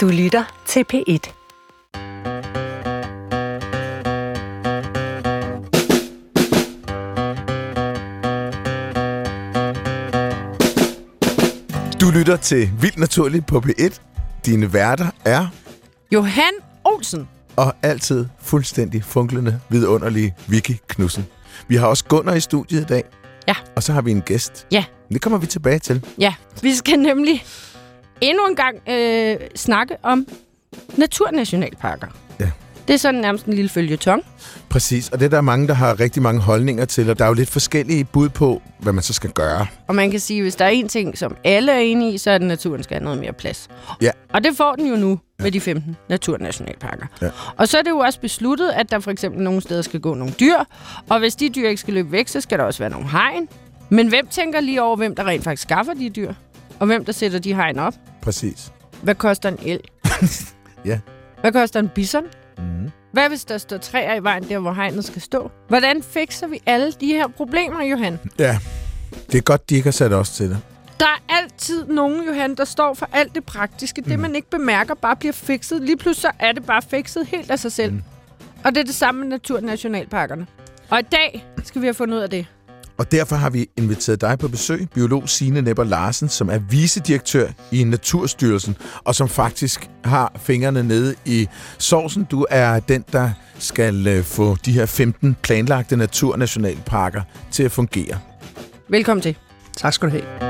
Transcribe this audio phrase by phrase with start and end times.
[0.00, 1.32] Du lytter til P1.
[12.00, 14.00] Du lytter til Vildt Naturligt på P1.
[14.46, 15.46] Dine værter er
[16.12, 16.52] Johan
[16.84, 17.28] Olsen.
[17.56, 21.26] og altid fuldstændig funklende, vidunderlige Vicky Knudsen.
[21.68, 23.04] Vi har også Gunnar i studiet i dag.
[23.48, 23.54] Ja.
[23.76, 24.66] Og så har vi en gæst.
[24.72, 24.84] Ja.
[25.08, 26.06] Det kommer vi tilbage til.
[26.18, 27.44] Ja, vi skal nemlig
[28.20, 30.26] endnu en gang øh, snakke om
[30.96, 32.06] naturnationalparker.
[32.40, 32.50] Ja.
[32.88, 34.24] Det er sådan nærmest en lille følgetong.
[34.68, 37.28] Præcis, og det er der mange, der har rigtig mange holdninger til, og der er
[37.28, 39.66] jo lidt forskellige bud på, hvad man så skal gøre.
[39.88, 42.18] Og man kan sige, at hvis der er en ting, som alle er enige i,
[42.18, 43.68] så er det, at naturen skal have noget mere plads.
[44.02, 44.10] Ja.
[44.28, 45.42] Og det får den jo nu ja.
[45.42, 47.06] med de 15 naturnationalparker.
[47.22, 47.30] Ja.
[47.56, 50.14] Og så er det jo også besluttet, at der for eksempel nogle steder skal gå
[50.14, 50.56] nogle dyr.
[51.08, 53.48] Og hvis de dyr ikke skal løbe væk, så skal der også være nogle hegn.
[53.88, 56.32] Men hvem tænker lige over, hvem der rent faktisk skaffer de dyr?
[56.80, 57.94] Og hvem der sætter de hegn op?
[58.22, 58.72] Præcis.
[59.02, 59.80] Hvad koster en el?
[60.84, 60.98] Ja.
[61.40, 62.24] Hvad koster en bison?
[62.58, 62.90] Mm.
[63.12, 65.50] Hvad hvis der står træer i vejen der, hvor hegnet skal stå?
[65.68, 68.18] Hvordan fikser vi alle de her problemer, Johan?
[68.38, 68.58] Ja,
[69.32, 70.58] det er godt, de ikke har sat os til det.
[71.00, 74.02] Der er altid nogen, Johan, der står for alt det praktiske.
[74.02, 75.82] Det, man ikke bemærker, bare bliver fikset.
[75.82, 77.92] Lige pludselig er det bare fikset helt af sig selv.
[77.92, 78.02] Mm.
[78.64, 80.46] Og det er det samme med naturnationalparkerne.
[80.90, 82.46] Og i dag skal vi have fundet ud af det.
[83.00, 87.48] Og derfor har vi inviteret dig på besøg, biolog Signe Nepper Larsen, som er vicedirektør
[87.72, 92.24] i Naturstyrelsen, og som faktisk har fingrene nede i sovsen.
[92.24, 98.18] Du er den, der skal øh, få de her 15 planlagte naturnationalparker til at fungere.
[98.88, 99.36] Velkommen til.
[99.76, 100.49] Tak skal du have.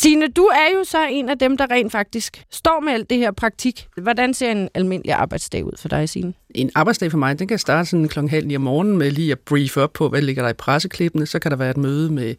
[0.00, 3.18] Signe, du er jo så en af dem, der rent faktisk står med alt det
[3.18, 3.86] her praktik.
[4.02, 6.34] Hvordan ser en almindelig arbejdsdag ud for dig, Signe?
[6.54, 9.32] En arbejdsdag for mig, den kan starte sådan klokken halv i om morgenen med lige
[9.32, 11.26] at brief op på, hvad ligger der i presseklippene.
[11.26, 12.34] Så kan der være et møde med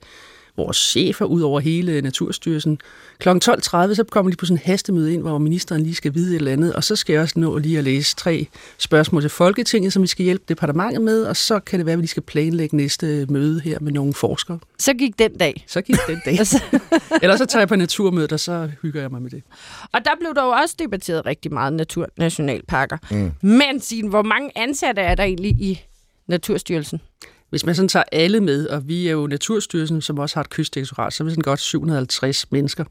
[0.59, 2.79] vores chefer ud over hele Naturstyrelsen.
[3.19, 3.61] Klokken 12.30,
[3.93, 6.51] så kommer de på sådan en hastemøde ind, hvor ministeren lige skal vide et eller
[6.51, 10.01] andet, og så skal jeg også nå lige at læse tre spørgsmål til Folketinget, som
[10.01, 12.75] vi skal hjælpe departementet med, og så kan det være, at vi lige skal planlægge
[12.75, 14.59] næste møde her med nogle forskere.
[14.79, 15.65] Så gik den dag.
[15.67, 16.39] Så gik den dag.
[17.23, 19.43] Ellers så tager jeg på naturmødet, og så hygger jeg mig med det.
[19.91, 22.97] og der blev der jo også debatteret rigtig meget naturnationalparker.
[23.11, 23.31] Mm.
[23.41, 25.81] Men Signe, hvor mange ansatte er der egentlig i
[26.27, 27.01] Naturstyrelsen?
[27.49, 30.49] Hvis man sådan tager alle med, og vi er jo Naturstyrelsen, som også har et
[30.49, 32.85] kystdirektorat, så er vi sådan godt 750 mennesker.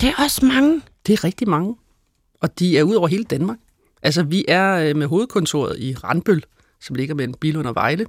[0.00, 0.82] Det er også mange.
[1.06, 1.76] Det er rigtig mange.
[2.40, 3.58] Og de er ud over hele Danmark.
[4.02, 6.44] Altså, vi er øh, med hovedkontoret i Randbøl,
[6.80, 8.06] som ligger mellem Billund og Vejle.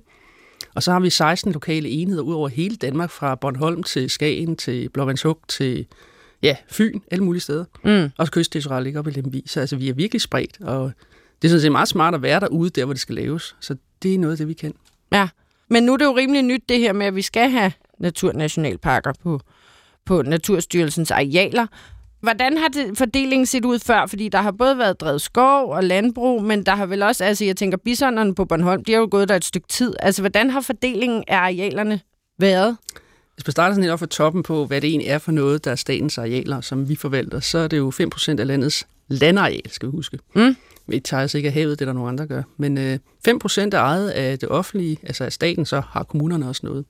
[0.76, 4.56] Og så har vi 16 lokale enheder ud over hele Danmark, fra Bornholm til Skagen,
[4.56, 5.86] til Blåvandshuk, til
[6.44, 7.66] ja, Fyn, alle mulige steder.
[7.84, 8.12] Mm.
[8.18, 9.44] Og kystdirektoratet ligger oppe i Lemvig.
[9.46, 10.92] Så altså, vi er virkelig spredt, og
[11.42, 13.56] det er sådan set meget smart at være derude, der hvor det skal laves.
[13.60, 14.74] Så det er noget af det, vi kan.
[15.12, 15.28] Ja.
[15.70, 19.14] Men nu er det jo rimelig nyt det her med, at vi skal have naturnationalparker
[19.24, 19.40] på,
[20.06, 21.68] på Naturstyrelsens arealer.
[22.22, 24.06] Hvordan har det, fordelingen set ud før?
[24.06, 27.46] Fordi der har både været drevet skov og landbrug, men der har vel også, altså
[27.46, 29.94] jeg tænker, bisonerne på Bornholm, de har jo gået der et stykke tid.
[30.00, 32.00] Altså hvordan har fordelingen af arealerne
[32.40, 32.78] været?
[33.36, 35.66] Hvis man starter sådan lidt op fra toppen på, hvad det egentlig er for noget,
[35.66, 39.70] der er statens arealer, som vi forvalter, så er det jo 5% af landets landareal,
[39.70, 40.20] skal vi huske.
[40.36, 40.56] Mm.
[40.90, 42.44] Vi tager altså ikke af havet, det er der nogle andre, gør.
[42.58, 46.62] Men øh, 5% er ejet af det offentlige, altså af staten, så har kommunerne også
[46.64, 46.86] noget.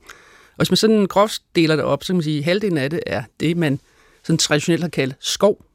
[0.52, 2.90] Og hvis man sådan groft deler det op, så kan man sige, at halvdelen af
[2.90, 3.80] det er det, man
[4.24, 5.66] sådan traditionelt har kaldt skov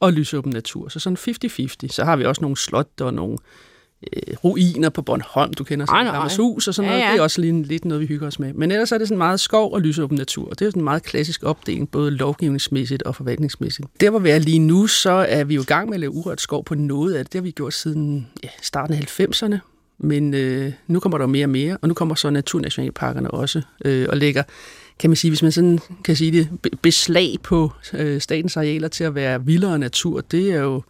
[0.00, 0.88] og lysåben natur.
[0.88, 1.88] Så sådan 50-50.
[1.88, 3.38] Så har vi også nogle slot og nogle
[4.12, 6.06] øh, ruiner på Bornholm, du kender sådan.
[6.06, 7.06] Lammers hus og sådan Ja, noget.
[7.08, 7.12] ja.
[7.12, 8.52] Det er også lige, lidt noget, vi hygger os med.
[8.52, 10.48] Men ellers er det sådan meget skov og lysåben natur.
[10.50, 13.88] Det er sådan en meget klassisk opdeling, både lovgivningsmæssigt og forvaltningsmæssigt.
[14.00, 16.12] Der hvor vi er lige nu, så er vi jo i gang med at lave
[16.12, 17.32] urørt skov på noget af det.
[17.32, 19.56] Det har vi gjort siden ja, starten af 90'erne.
[19.98, 24.06] Men øh, nu kommer der mere og mere, og nu kommer så naturnationalparkerne også øh,
[24.10, 24.42] og lægger,
[24.98, 28.88] kan man sige, hvis man sådan kan sige det, be- beslag på øh, statens arealer
[28.88, 30.20] til at være vildere natur.
[30.20, 30.82] Det er jo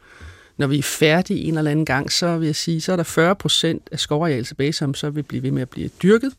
[0.56, 3.02] når vi er færdige en eller anden gang, så vil jeg sige, så er der
[3.02, 6.32] 40 procent af skovareal tilbage, som så vil blive ved med at blive dyrket.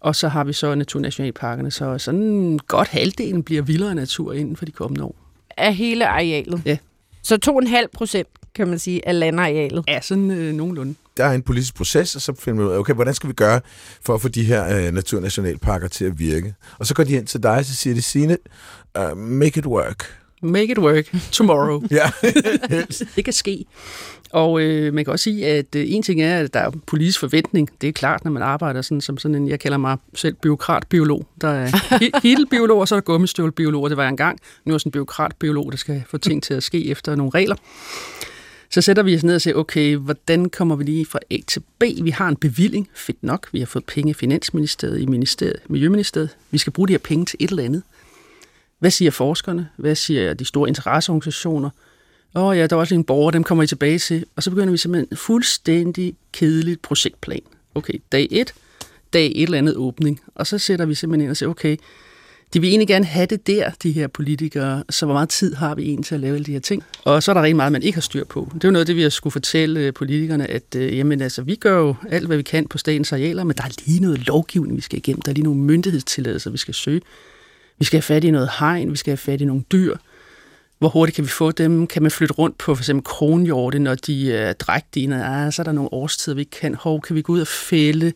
[0.00, 4.64] Og så har vi så naturnationalparkerne, så sådan godt halvdelen bliver vildere natur inden for
[4.64, 5.14] de kommende år.
[5.56, 6.62] Af hele arealet?
[6.64, 6.76] Ja.
[7.22, 9.84] Så 2,5 procent, kan man sige, af landarealet.
[9.88, 10.94] Ja, sådan øh, nogenlunde.
[11.16, 13.34] Der er en politisk proces, og så finder man ud af, okay, hvordan skal vi
[13.34, 13.60] gøre
[14.02, 16.54] for at få de her øh, naturnationalparker til at virke?
[16.78, 18.36] Og så går de ind til dig, og så siger de, Signe,
[18.98, 20.17] uh, make it work.
[20.42, 21.82] Make it work tomorrow.
[21.90, 22.10] Ja,
[23.16, 23.64] det kan ske.
[24.30, 27.20] Og øh, man kan også sige, at øh, en ting er, at der er politisk
[27.20, 27.70] forventning.
[27.80, 31.26] Det er klart, når man arbejder sådan, som sådan en, jeg kalder mig selv byråkratbiolog.
[31.40, 31.70] Der er
[32.26, 33.90] hittelbiolog, og så er der gummistøvlebiolog.
[33.90, 34.38] Det var jeg engang.
[34.64, 37.56] Nu er sådan en byråkratbiolog, der skal få ting til at ske efter nogle regler.
[38.70, 41.62] Så sætter vi os ned og siger, okay, hvordan kommer vi lige fra A til
[41.78, 41.84] B?
[42.02, 43.48] Vi har en bevilling, fedt nok.
[43.52, 46.36] Vi har fået penge i Finansministeriet, i ministeriet, Miljøministeriet.
[46.50, 47.82] Vi skal bruge de her penge til et eller andet.
[48.78, 49.68] Hvad siger forskerne?
[49.76, 51.70] Hvad siger de store interesseorganisationer?
[52.34, 54.24] Åh oh ja, der er også en borger, dem kommer I tilbage til.
[54.36, 57.40] Og så begynder vi simpelthen fuldstændig kedeligt projektplan.
[57.74, 58.54] Okay, dag 1,
[59.12, 60.20] dag et eller andet åbning.
[60.34, 61.76] Og så sætter vi simpelthen ind og siger, okay,
[62.54, 65.74] de vil egentlig gerne have det der, de her politikere, så hvor meget tid har
[65.74, 66.84] vi egentlig til at lave alle de her ting?
[67.04, 68.50] Og så er der rigtig meget, man ikke har styr på.
[68.54, 71.20] Det er jo noget af det, vi har skulle fortælle øh, politikerne, at øh, jamen,
[71.20, 74.00] altså, vi gør jo alt, hvad vi kan på statens arealer, men der er lige
[74.00, 75.22] noget lovgivning, vi skal igennem.
[75.22, 77.00] Der er lige nogle myndighedstilladelser, vi skal søge.
[77.78, 79.96] Vi skal have fat i noget hegn, vi skal have fat i nogle dyr.
[80.78, 81.86] Hvor hurtigt kan vi få dem?
[81.86, 85.14] Kan man flytte rundt på for eksempel kronhjorte, når de er drægtige?
[85.14, 86.74] Ah, så er der nogle årstider, vi kan.
[86.74, 88.12] Hov, kan vi gå ud og fælde?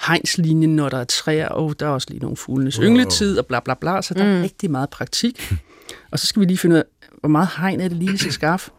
[0.00, 2.88] hegnslinjen, når der er træer, og der er også lige nogle fuglenes wow.
[2.88, 4.30] yngletid, og bla bla bla, så der mm.
[4.30, 5.52] er rigtig meget praktik.
[6.10, 6.84] og så skal vi lige finde ud af,
[7.20, 8.70] hvor meget hegn er det lige, vi skal skaffe?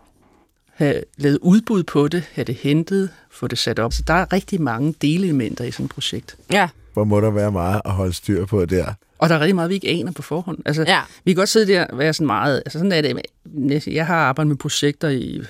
[0.73, 3.93] Have lavet udbud på det, have det hentet, få det sat op.
[3.93, 6.37] Så der er rigtig mange delelementer i sådan et projekt.
[6.51, 6.69] Ja.
[6.93, 8.93] Hvor må der være meget at holde styr på der?
[9.17, 10.57] Og der er rigtig meget, vi ikke aner på forhånd.
[10.65, 11.01] Altså, ja.
[11.23, 12.57] Vi kan godt sidde der og være sådan meget...
[12.65, 13.87] Altså sådan er det.
[13.87, 15.41] Jeg har arbejdet med projekter i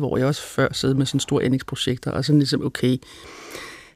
[0.00, 0.16] 25-30 år.
[0.16, 2.98] Jeg har også før siddet med sådan store anlægsprojekter, og sådan ligesom, okay,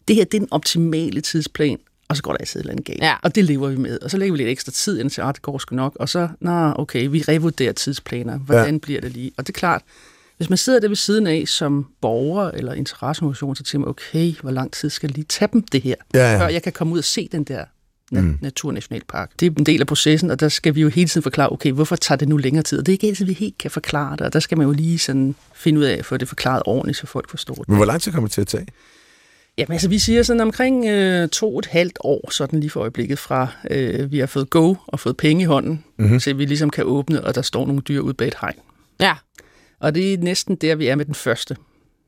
[0.08, 1.78] det her det er den optimale tidsplan,
[2.08, 3.02] og så går der altid et eller andet galt.
[3.02, 3.14] Ja.
[3.22, 3.98] Og det lever vi med.
[3.98, 5.96] Og så lægger vi lidt ekstra tid ind til, at det går sgu nok.
[6.00, 8.38] Og så, nå, okay, vi revurderer tidsplaner.
[8.38, 8.78] Hvordan ja.
[8.78, 9.32] bliver det lige?
[9.36, 9.82] Og det er klart,
[10.36, 14.34] hvis man sidder der ved siden af som borger eller interesseorganisation, så tænker man, okay,
[14.40, 16.40] hvor lang tid skal lige tage dem det her, ja, ja.
[16.40, 17.64] før jeg kan komme ud og se den der
[18.12, 18.38] mm.
[18.40, 19.30] naturnationalpark.
[19.40, 21.72] Det er en del af processen, og der skal vi jo hele tiden forklare, okay,
[21.72, 22.78] hvorfor tager det nu længere tid?
[22.78, 24.72] Og det er ikke altid, vi helt kan forklare det, og der skal man jo
[24.72, 27.68] lige sådan finde ud af at få det forklaret ordentligt, så folk forstår det.
[27.68, 28.66] Men hvor lang tid kommer det til at tage?
[29.58, 32.80] Jamen altså, vi siger sådan omkring øh, to og et halvt år, sådan lige for
[32.80, 36.20] øjeblikket fra, øh, vi har fået go og fået penge i hånden, mm-hmm.
[36.20, 38.58] så vi ligesom kan åbne, og der står nogle dyr ude bag et hegn.
[39.00, 39.14] Ja.
[39.80, 41.56] Og det er næsten der, vi er med den første.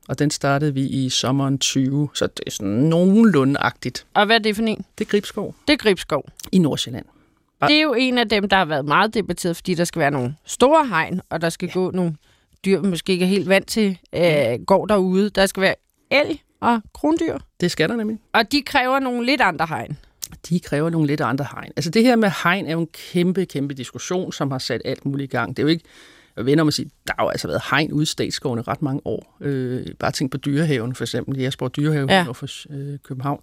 [0.07, 4.05] Og den startede vi i sommeren 20, så det er sådan nogenlunde-agtigt.
[4.13, 4.85] Og hvad er det for en?
[4.97, 5.55] Det er Gribskov.
[5.67, 6.25] Det er Gribskov.
[6.51, 7.05] I Nordsjælland.
[7.61, 10.11] Det er jo en af dem, der har været meget debatteret, fordi der skal være
[10.11, 11.73] nogle store hegn, og der skal ja.
[11.73, 12.15] gå nogle
[12.65, 15.29] dyr, vi måske ikke er helt vant til, øh, går derude.
[15.29, 15.75] Der skal være
[16.11, 17.37] elg, og krondyr.
[17.61, 18.17] Det skal der nemlig.
[18.33, 19.97] Og de kræver nogle lidt andre hegn.
[20.49, 21.71] De kræver nogle lidt andre hegn.
[21.75, 25.05] Altså det her med hegn er jo en kæmpe, kæmpe diskussion, som har sat alt
[25.05, 25.57] muligt i gang.
[25.57, 25.85] Det er jo ikke,
[26.37, 28.81] jeg vender mig at sige, der har jo altså været hegn ude i statsskovene ret
[28.81, 29.37] mange år.
[29.41, 31.39] Øh, bare tænk på dyrehaven, for eksempel.
[31.39, 32.23] Jesper Dyrehave ja.
[32.31, 33.39] for øh, København.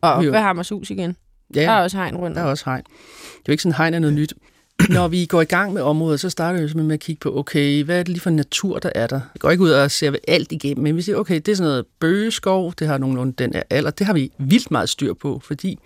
[0.00, 1.16] Og ved Hammershus igen.
[1.54, 2.36] Ja, der er også hegn rundt.
[2.36, 2.84] Der er også hegn.
[2.84, 4.34] Det er jo ikke sådan, hegn er noget nyt.
[4.90, 7.84] Når vi går i gang med området, så starter vi med at kigge på, okay,
[7.84, 9.20] hvad er det lige for natur, der er der?
[9.34, 11.68] Vi går ikke ud og ser alt igennem, men vi siger, okay, det er sådan
[11.68, 15.78] noget bøgeskov, det har nogenlunde den alder, det har vi vildt meget styr på, fordi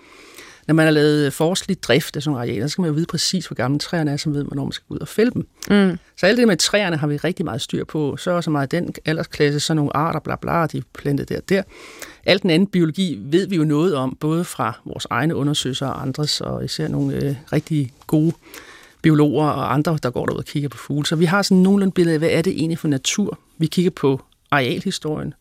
[0.67, 3.07] når man har lavet forskelig drift af sådan nogle arealer, så skal man jo vide
[3.07, 5.47] præcis, hvor gamle træerne er, så ved man, hvornår man skal ud og fælde dem.
[5.71, 5.99] Mm.
[6.17, 8.17] Så alt det med træerne har vi rigtig meget styr på.
[8.17, 11.63] Så også meget den aldersklasse, så nogle arter, bla bla, de er plantet der der.
[12.27, 16.03] Alt den anden biologi ved vi jo noget om, både fra vores egne undersøgelser og
[16.03, 18.33] andres, og især nogle øh, rigtig gode
[19.03, 21.07] biologer og andre, der går derud og kigger på fugle.
[21.07, 23.39] Så vi har sådan nogenlunde billede af, hvad er det egentlig for natur?
[23.59, 24.21] Vi kigger på
[24.51, 25.35] arealhistorien.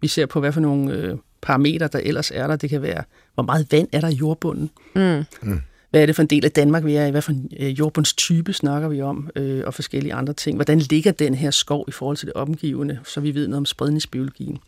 [0.00, 2.56] Vi ser på, hvad for nogle øh, parametre, der ellers er der.
[2.56, 3.02] Det kan være,
[3.36, 4.70] hvor meget vand er der i jordbunden?
[4.94, 5.24] Mm.
[5.42, 5.60] Mm.
[5.90, 7.10] Hvad er det for en del af Danmark, vi er i?
[7.10, 9.30] Hvad for en øh, jordbundstype snakker vi om?
[9.36, 10.56] Øh, og forskellige andre ting.
[10.56, 13.66] Hvordan ligger den her skov i forhold til det omgivende, så vi ved noget om
[13.66, 14.58] spredningsbiologien?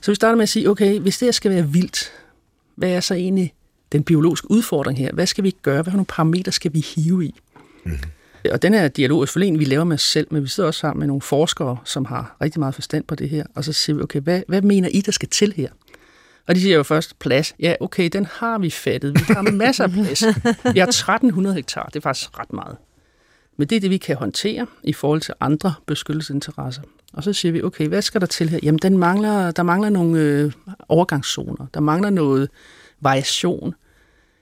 [0.00, 2.12] Så vi starter med at sige, okay, hvis det skal være vildt,
[2.74, 3.54] hvad er så egentlig
[3.92, 5.12] den biologiske udfordring her?
[5.12, 5.82] Hvad skal vi gøre?
[5.82, 7.34] Hvad for nogle parametre skal vi hive i?
[7.84, 7.98] Mm.
[8.52, 10.98] Og den her dialog er vi laver med os selv, men vi sidder også sammen
[10.98, 14.02] med nogle forskere, som har rigtig meget forstand på det her, og så siger vi,
[14.02, 15.68] okay, hvad, hvad mener I, der skal til her?
[16.48, 17.54] Og de siger jo først, plads.
[17.60, 19.14] Ja, okay, den har vi fattet.
[19.14, 20.24] Vi har masser af plads.
[20.74, 21.86] Vi har 1300 hektar.
[21.86, 22.76] Det er faktisk ret meget.
[23.56, 26.82] Men det er det, vi kan håndtere i forhold til andre beskyttelsesinteresser.
[27.12, 28.58] Og så siger vi, okay, hvad skal der til her?
[28.62, 30.52] Jamen, den mangler, der mangler nogle øh,
[30.88, 31.66] overgangszoner.
[31.74, 32.48] Der mangler noget
[33.00, 33.74] variation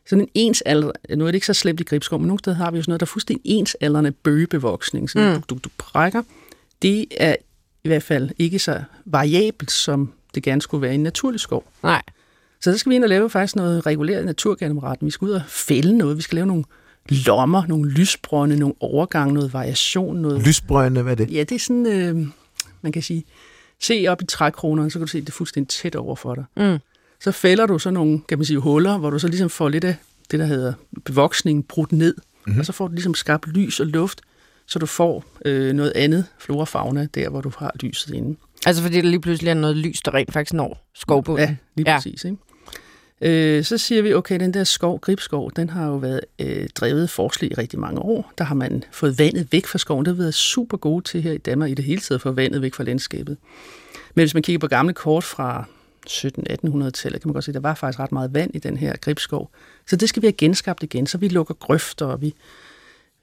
[0.09, 2.57] sådan en ens alder, nu er det ikke så slemt i gribskov, men nogle steder
[2.57, 5.43] har vi jo sådan noget, der er fuldstændig ens aldrende bøgebevoksning, sådan mm.
[5.43, 6.23] du, du, du brækker.
[6.83, 7.37] Det er
[7.85, 11.73] i hvert fald ikke så variabelt, som det gerne skulle være i en naturlig skov.
[11.83, 12.03] Nej.
[12.61, 15.07] Så der skal vi ind og lave faktisk noget reguleret naturgennemretten.
[15.07, 16.17] Vi skal ud og fælde noget.
[16.17, 16.65] Vi skal lave nogle
[17.09, 20.17] lommer, nogle lysbrønde, nogle overgange, noget variation.
[20.17, 20.47] Noget...
[20.47, 21.35] Lysbrønde, hvad er det?
[21.35, 22.27] Ja, det er sådan, øh,
[22.83, 23.25] man kan sige,
[23.81, 26.35] se op i trækronerne, så kan du se, at det er fuldstændig tæt over for
[26.35, 26.45] dig.
[26.57, 26.79] Mm
[27.21, 29.85] så fælder du så nogle, kan man sige, huller, hvor du så ligesom får lidt
[29.85, 29.97] af
[30.31, 30.73] det, der hedder
[31.05, 32.15] bevoksningen brudt ned,
[32.47, 32.61] mm-hmm.
[32.61, 34.21] og så får du ligesom skabt lys og luft,
[34.67, 38.39] så du får øh, noget andet flora-fauna der, hvor du har lyset inde.
[38.67, 41.49] Altså fordi der lige pludselig er noget lys, der rent faktisk når skovbunden.
[41.49, 41.97] Ja, lige ja.
[41.97, 42.25] præcis.
[42.25, 42.37] Ikke?
[43.21, 47.11] Øh, så siger vi, okay, den der skov, gribskov, den har jo været øh, drevet
[47.11, 48.33] forskelig i rigtig mange år.
[48.39, 50.05] Der har man fået vandet væk fra skoven.
[50.05, 52.33] Det har været super gode til her i Danmark i det hele taget at få
[52.33, 53.37] vandet væk fra landskabet.
[54.15, 55.65] Men hvis man kigger på gamle kort fra
[56.09, 58.97] 1700-1800-tallet, kan man godt se, at der var faktisk ret meget vand i den her
[58.97, 59.51] gribskov.
[59.87, 62.35] Så det skal vi have genskabt igen, så vi lukker grøfter, og vi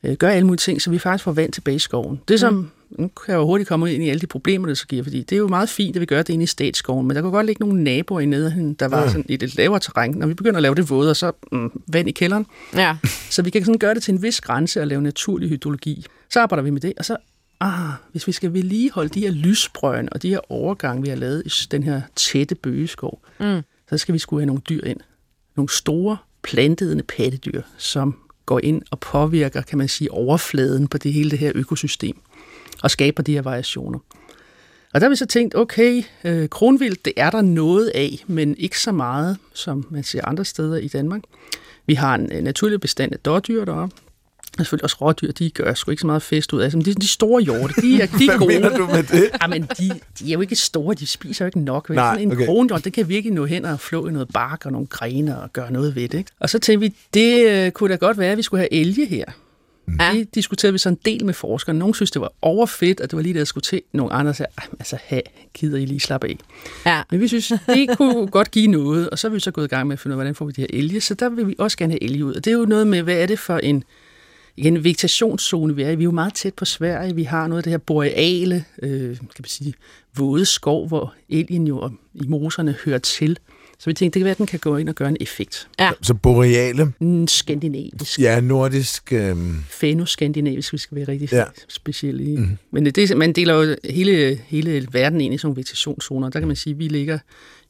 [0.03, 2.21] øh, gør alle mulige ting, så vi faktisk får vand tilbage i skoven.
[2.27, 2.69] Det som, mm.
[2.89, 5.23] Nu kan jeg jo hurtigt komme ind i alle de problemer, det så giver, fordi
[5.23, 7.31] det er jo meget fint, at vi gør det inde i statsskoven, men der kunne
[7.31, 9.09] godt ligge nogle naboer i nederheden, der var mm.
[9.09, 10.11] sådan i det lavere terræn.
[10.11, 12.45] Når vi begynder at lave det våde, og så mm, vand i kælderen.
[12.73, 12.97] Ja.
[13.29, 16.05] Så vi kan sådan gøre det til en vis grænse og lave naturlig hydrologi.
[16.29, 17.17] Så arbejder vi med det, og så
[17.59, 21.43] ah, hvis vi skal vedligeholde de her lysbrøn og de her overgange, vi har lavet
[21.45, 23.61] i den her tætte bøgeskov, mm.
[23.89, 24.99] så skal vi skulle have nogle dyr ind.
[25.55, 31.13] Nogle store plantedende pattedyr, som går ind og påvirker, kan man sige, overfladen på det
[31.13, 32.17] hele det her økosystem
[32.85, 33.99] og skaber de her variationer.
[34.93, 38.55] Og der har vi så tænkt, okay, øh, kronvildt, det er der noget af, men
[38.57, 41.21] ikke så meget, som man ser andre steder i Danmark.
[41.85, 43.95] Vi har en øh, naturlig bestand af dårdyr deroppe,
[44.57, 46.63] og selvfølgelig også rådyr, de gør sgu ikke så meget fest ud af.
[46.63, 48.59] Altså, de, de store hjorte, de er, de er gode.
[48.59, 49.29] Hvad du med det?
[49.41, 51.89] Ja, men de, de er jo ikke store, de spiser jo ikke nok.
[51.89, 51.95] Vel?
[51.95, 52.45] Nej, Sådan en okay.
[52.45, 55.53] kronhjort, det kan virkelig nå hen og flå i noget bark og nogle grene og
[55.53, 56.17] gøre noget ved det.
[56.17, 56.31] Ikke?
[56.39, 59.05] Og så tænkte vi, det øh, kunne da godt være, at vi skulle have elge
[59.05, 59.25] her.
[59.99, 60.13] Ja.
[60.13, 61.75] Det diskuterede vi så en del med forskere.
[61.75, 63.81] Nogle synes, det var overfedt, og det var lige det, jeg skulle til.
[63.93, 65.19] Nogle andre sagde, "Ej, altså, ha,
[65.53, 66.37] gider I lige slappe af.
[66.85, 67.01] Ja.
[67.11, 69.67] Men vi synes, det kunne godt give noget, og så er vi så gået i
[69.67, 71.01] gang med at finde ud af, hvordan får vi de her elge.
[71.01, 72.33] Så der vil vi også gerne have elge ud.
[72.33, 73.83] Og det er jo noget med, hvad er det for en
[74.57, 75.95] igen, vegetationszone, vi er i.
[75.95, 77.15] Vi er jo meget tæt på Sverige.
[77.15, 79.73] Vi har noget af det her boreale, øh, kan man sige,
[80.17, 83.37] våde skov, hvor elgen jo i moserne hører til.
[83.79, 85.67] Så vi tænkte, det kan være, at den kan gå ind og gøre en effekt.
[85.79, 85.91] Ja.
[86.01, 89.13] Så boreale, Mm, Skandinavisk, ja, nordisk...
[89.13, 91.43] Øhm, fænoskandinavisk, vi skal være rigtig Ja.
[91.67, 92.37] specielle i.
[92.37, 92.57] Mm.
[92.71, 96.29] Men det, man deler jo hele, hele verden ind i sådan nogle vegetationszoner.
[96.29, 97.19] Der kan man sige, at vi ligger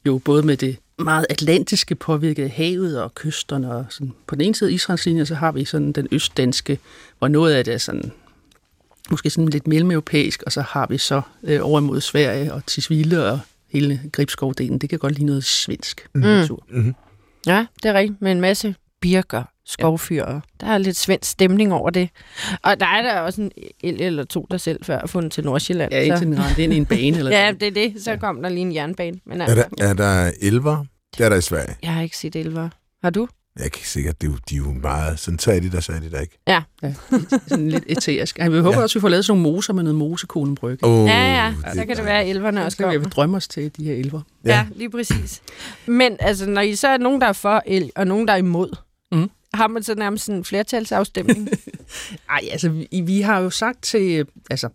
[0.06, 3.72] jo både med det meget atlantiske påvirket af havet og kysterne.
[3.74, 4.12] Og sådan.
[4.26, 6.78] På den ene side Israels linje, så har vi sådan den østdanske,
[7.18, 8.12] hvor noget af det er sådan
[9.10, 13.32] måske sådan lidt mellemeuropæisk, og så har vi så øh, over imod Sverige og Tisvilde
[13.32, 13.40] og
[13.80, 14.78] hele Gribskovdelen.
[14.78, 16.20] Det kan godt lide noget svensk mm.
[16.20, 16.66] natur.
[17.46, 18.22] Ja, det er rigtigt.
[18.22, 20.24] Med en masse birker, skovfyr.
[20.30, 20.40] Ja.
[20.60, 22.08] Der er lidt svensk stemning over det.
[22.62, 23.52] Og der er der også en
[23.82, 25.92] el eller to, der selv før er fundet til Nordsjælland.
[25.92, 27.16] Ja, indtil den rendte ind i en bane.
[27.18, 28.02] Eller ja, det er det.
[28.02, 29.20] Så kom der lige en jernbane.
[29.26, 30.84] Men er, altså, der, er der elver?
[31.18, 31.76] Det er der i Sverige.
[31.82, 32.68] jeg har ikke set elver.
[33.02, 33.28] Har du?
[33.58, 35.18] Jeg kan sikkert, det er jo, de er jo meget...
[35.18, 36.38] Sådan så er de der, så er de der ikke.
[36.48, 36.62] Ja.
[36.82, 36.94] Ja,
[37.48, 38.38] sådan lidt eterisk.
[38.38, 38.82] Ja, vi håber Ja.
[38.82, 40.84] også, at vi får lavet sådan nogle moser med noget mosekolenbrygge.
[40.86, 41.54] Oh, Ja, ja.
[41.74, 43.10] Så kan det være, at elverne også Så kan vi kommer.
[43.10, 44.20] drømme os til de her elver.
[44.44, 44.50] Ja.
[44.50, 45.42] Ja, lige præcis.
[45.86, 48.38] Men altså, når I så er nogen, der er for el, og nogen, der er
[48.38, 48.76] imod,
[49.12, 49.30] Mhm.
[49.54, 51.48] har man så nærmest sådan en flertalsafstemning?
[52.30, 54.26] Ej, altså, vi, vi har jo sagt til...
[54.50, 54.68] Altså,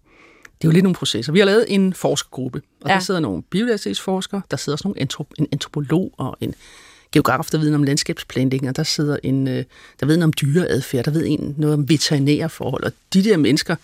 [0.43, 1.31] det er jo lidt nogle processer.
[1.33, 2.89] Vi har lavet en forskergruppe, og.
[2.89, 2.93] Ja.
[2.93, 6.55] der sidder nogle biodiversitetsforskere, der sidder også nogle antrop- en antropolog og en
[7.11, 9.63] geograf, der ved om landskabsplanlægning, og der sidder en, øh,
[9.99, 13.37] der ved noget om dyreadfærd, der ved en noget om veterinære forhold, og de der
[13.37, 13.75] mennesker,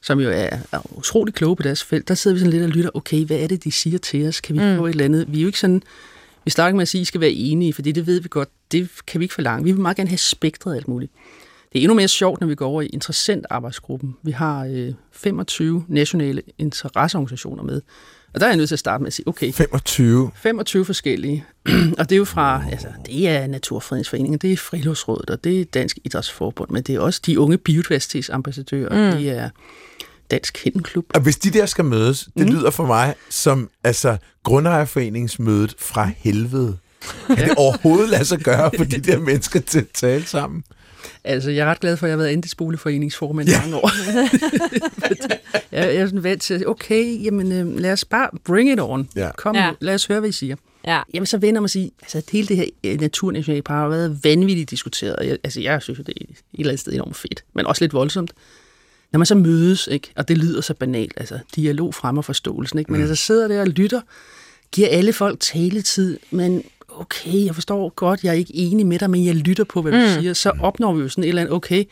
[0.00, 2.68] som jo er, er utrolig kloge på deres felt, der sidder vi sådan lidt og
[2.68, 4.40] lytter, okay, hvad er det, de siger til os?
[4.40, 4.76] Kan vi mm.
[4.76, 5.32] få et eller andet?
[5.32, 5.82] Vi er jo ikke sådan,
[6.44, 8.48] vi starter med at sige, at I skal være enige, for det ved vi godt,
[8.72, 9.64] det kan vi ikke forlange.
[9.64, 11.12] Vi vil meget gerne have spektret alt muligt.
[11.72, 14.16] Det er endnu mere sjovt, når vi går over i interessentarbejdsgruppen.
[14.22, 17.80] Vi har øh, 25 nationale interesseorganisationer med.
[18.34, 20.30] Og der er jeg nødt til at starte med at sige, okay, 25.
[20.34, 21.44] 25 forskellige.
[21.98, 25.64] og det er jo fra, altså, det er Naturfredningsforeningen, det er Friluftsrådet, og det er
[25.64, 29.18] Dansk Idrætsforbund, men det er også de unge biodiversitetsambassadører, mm.
[29.18, 29.50] det er
[30.30, 31.04] Dansk Hændenklub.
[31.14, 32.52] Og hvis de der skal mødes, det mm.
[32.52, 36.76] lyder for mig som altså grundejerforeningsmødet fra helvede.
[37.26, 40.64] Kan det overhovedet lade sig gøre for de der mennesker til at tale sammen?
[41.24, 43.60] Altså, jeg er ret glad for, at jeg har været andelsboligforeningsformand i Ja.
[43.60, 43.90] mange år.
[45.72, 49.08] jeg, jeg er sådan vant til okay, jamen, øh, lad os bare bring it on.
[49.16, 49.30] Ja.
[49.36, 49.70] Kom, Ja.
[49.80, 50.56] lad os høre, hvad I siger.
[50.86, 51.00] ja.
[51.14, 54.70] Jamen, så vender man sig altså at hele det her øh, naturnationalpark har været vanvittigt
[54.70, 55.26] diskuteret.
[55.28, 57.84] Jeg, altså, jeg synes jo, det er et eller andet sted enormt fedt, men også
[57.84, 58.32] lidt voldsomt.
[59.12, 60.12] Når man så mødes, ikke?
[60.16, 62.92] og det lyder så banalt, altså dialog fremmer forståelsen, ikke?
[62.92, 63.08] men mm.
[63.08, 64.00] altså sidder der og lytter,
[64.72, 66.62] giver alle folk taletid, men
[67.00, 69.92] okay, jeg forstår godt, jeg er ikke enig med dig, men jeg lytter på, hvad
[69.92, 70.20] du Mm.
[70.22, 71.84] siger, så opnår vi jo sådan et eller andet, okay,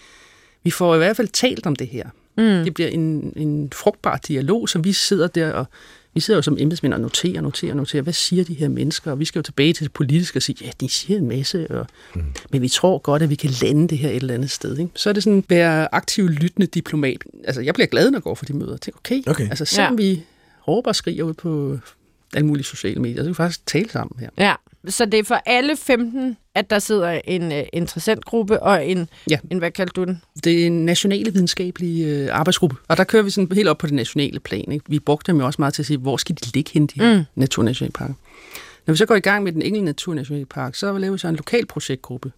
[0.65, 2.09] vi får i hvert fald talt om det her.
[2.37, 2.65] Mm.
[2.65, 5.67] Det bliver en, en frugtbar dialog, så vi sidder der og
[6.15, 8.03] vi sidder jo som embedsmænd og noterer, noterer, noterer.
[8.03, 9.11] Hvad siger de her mennesker?
[9.11, 11.71] Og vi skal jo tilbage til det politiske og sige, ja, de siger en masse,
[11.71, 12.23] og, mm.
[12.53, 14.79] men vi tror godt, at vi kan lande det her et eller andet sted.
[14.79, 14.91] Ikke?
[14.95, 17.25] Så er det sådan, være aktiv, lyttende diplomat.
[17.45, 18.73] Altså, jeg bliver glad, når jeg går for de møder.
[18.73, 19.49] Jeg tænker, okay, Okay.
[19.51, 20.05] altså selvom ja.
[20.05, 20.23] vi
[20.69, 21.79] råber og skriger ud på
[22.35, 24.29] alle mulige sociale medier, så kan vi faktisk tale sammen her.
[24.39, 24.55] ja.
[24.89, 29.39] Så det er for alle 15, at der sidder en uh, interessentgruppe og en, Ja.
[29.51, 30.23] en, hvad kaldte du den?
[30.45, 33.87] Det er en nationale videnskabelige øh, arbejdsgruppe, og der kører vi sådan helt op på
[33.87, 34.73] det nationale plan.
[34.73, 34.85] Ikke?
[34.89, 37.01] Vi brugte dem jo også meget til at sige, hvor skal de ligge hen, de
[37.03, 37.25] her Mm.
[37.35, 38.15] naturnationalparker.
[38.87, 41.37] Når vi så går i gang med den enkelte naturnationalpark, så laver vi så en
[41.37, 42.33] lokal projektgruppe.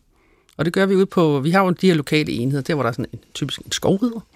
[0.56, 2.82] Og det gør vi ud på, vi har jo de her lokale enheder, der hvor
[2.82, 4.26] der er sådan en typisk en skovrider,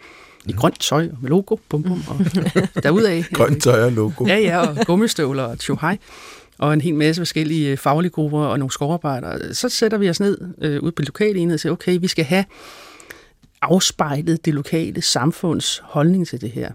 [0.46, 2.18] i grønt tøj og med logo, bum bum, og
[2.82, 3.24] derudaf.
[3.32, 4.26] Grønt tøj og logo.
[4.26, 5.98] Ja, ja, og gummistøvler og tjohej,
[6.58, 9.54] og en hel masse forskellige øh, faglige grupper og nogle skovarbejdere.
[9.54, 12.06] Så sætter vi os ned øh, ude på det lokale enhed og siger, okay, vi
[12.06, 12.44] skal have
[13.62, 16.72] afspejlet det lokale samfunds holdning til det her.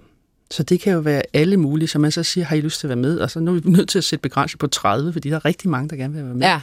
[0.51, 2.87] Så det kan jo være alle mulige, som man så siger, har I lyst til
[2.87, 3.19] at være med?
[3.19, 5.45] Og så nu er vi nødt til at sætte begrænsning på 30, fordi der er
[5.45, 6.47] rigtig mange, der gerne vil være med.
[6.47, 6.61] Ja.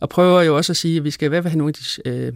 [0.00, 2.02] Og prøver jo også at sige, at vi skal i hvert fald have nogle af
[2.04, 2.32] de, øh,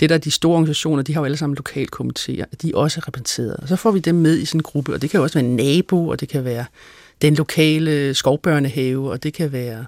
[0.00, 3.00] det der er de store organisationer, de har jo alle sammen lokalkomiteer, de er også
[3.06, 3.56] repræsenteret.
[3.56, 5.38] Og så får vi dem med i sådan en gruppe, og det kan jo også
[5.38, 6.64] være en nabo, og det kan være
[7.22, 9.84] den lokale skovbørnehave, og det kan være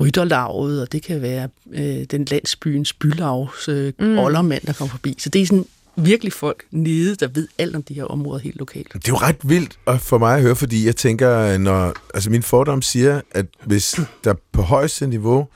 [0.00, 4.18] rytterlaget, og det kan være øh, den landsbyens bylavs øh, mm.
[4.18, 5.14] oldermand, der kommer forbi.
[5.18, 8.56] Så det er sådan virkelig folk nede, der ved alt om de her områder helt
[8.56, 8.92] lokalt.
[8.92, 12.30] Det er jo ret vildt at for mig at høre, fordi jeg tænker, når altså
[12.30, 15.48] min fordom siger, at hvis der på højeste niveau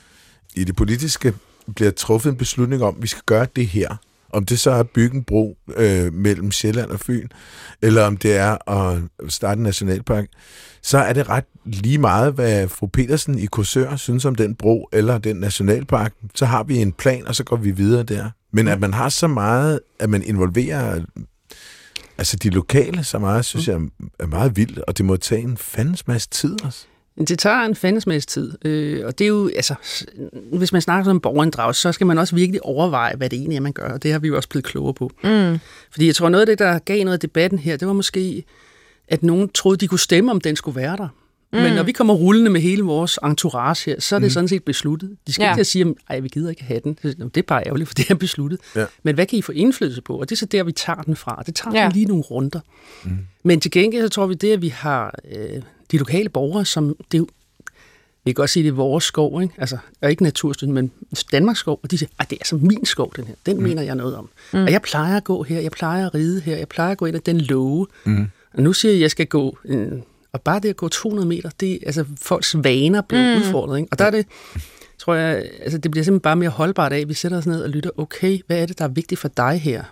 [0.54, 1.34] i det politiske
[1.76, 3.96] bliver truffet en beslutning om, at vi skal gøre det her,
[4.32, 7.28] om det så er at bygge en bro øh, mellem Sjælland og Fyn,
[7.82, 10.26] eller om det er at starte en nationalpark,
[10.82, 14.88] så er det ret lige meget, hvad fru Petersen i Korsør synes om den bro
[14.92, 16.14] eller den nationalpark.
[16.34, 18.30] Så har vi en plan, og så går vi videre der.
[18.52, 21.00] Men at man har så meget, at man involverer
[22.18, 23.80] altså de lokale så meget, synes jeg
[24.20, 26.86] er meget vildt, og det må tage en fandens masse tid også.
[27.18, 29.74] Det tager en fandens masse tid, øh, og det er jo, altså,
[30.52, 33.60] hvis man snakker om borgerinddrag, så skal man også virkelig overveje, hvad det egentlig er,
[33.60, 35.10] man gør, og det har vi jo også blevet klogere på.
[35.24, 35.58] Mm.
[35.90, 38.44] Fordi jeg tror, noget af det, der gav noget af debatten her, det var måske,
[39.08, 41.08] at nogen troede, de kunne stemme, om den skulle være der.
[41.52, 41.58] Mm.
[41.58, 44.30] Men når vi kommer rullende med hele vores entourage her, så er det mm.
[44.30, 45.16] sådan set besluttet.
[45.26, 45.52] De skal ja.
[45.52, 46.98] ikke sige, at vi gider ikke have den.
[47.02, 48.60] Det er bare ærgerligt, for det er besluttet.
[48.76, 48.84] Ja.
[49.02, 50.16] Men hvad kan I få indflydelse på?
[50.16, 51.42] Og det er så der, vi tager den fra.
[51.46, 51.90] Det tager ja.
[51.94, 52.60] lige nogle runder.
[53.04, 53.18] Mm.
[53.44, 56.96] Men til gengæld så tror vi, det, at vi har øh, de lokale borgere, som
[57.12, 57.26] det er jo,
[58.24, 59.54] vi kan godt sige, at det er vores skov, ikke?
[59.58, 60.92] Altså, og ikke Naturstyrelsen, men
[61.32, 63.34] Danmarks skov, og de siger, at det er altså min skov, den her.
[63.46, 63.62] Den mm.
[63.62, 64.30] mener jeg noget om.
[64.52, 64.62] Mm.
[64.62, 67.06] Og jeg plejer at gå her, jeg plejer at ride her, jeg plejer at gå
[67.06, 67.86] ind ad den låge.
[68.04, 68.26] Mm.
[68.54, 69.92] Og nu siger jeg, at jeg skal gå, øh,
[70.32, 73.42] og bare det at gå 200 meter, det altså folks vaner bliver mm.
[73.42, 73.88] udfordret, ikke?
[73.90, 74.26] Og der er det,
[74.98, 77.62] tror jeg, altså det bliver simpelthen bare mere holdbart af, at vi sætter os ned
[77.62, 79.84] og lytter, okay, hvad er det, der er vigtigt for dig her?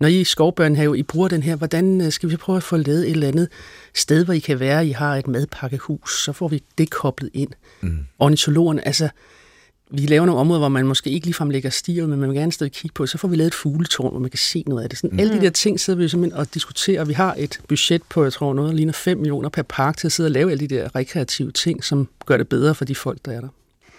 [0.00, 2.76] Når I i skovbørnehave, I bruger den her, hvordan øh, skal vi prøve at få
[2.76, 3.48] lavet et eller andet
[3.94, 7.50] sted, hvor I kan være, I har et madpakkehus, så får vi det koblet ind.
[7.80, 7.98] Mm.
[8.18, 9.08] Ornitologerne, altså,
[9.90, 12.52] vi laver nogle områder, hvor man måske ikke ligefrem lægger stier, men man vil gerne
[12.52, 14.88] stadig kigge på, så får vi lavet et fugletårn, hvor man kan se noget af
[14.88, 14.98] det.
[14.98, 15.20] Sådan, mm.
[15.20, 18.32] Alle de der ting sidder vi simpelthen og diskuterer, vi har et budget på, jeg
[18.32, 20.96] tror, noget ligner 5 millioner per park til at sidde og lave alle de der
[20.96, 23.48] rekreative ting, som gør det bedre for de folk, der er der.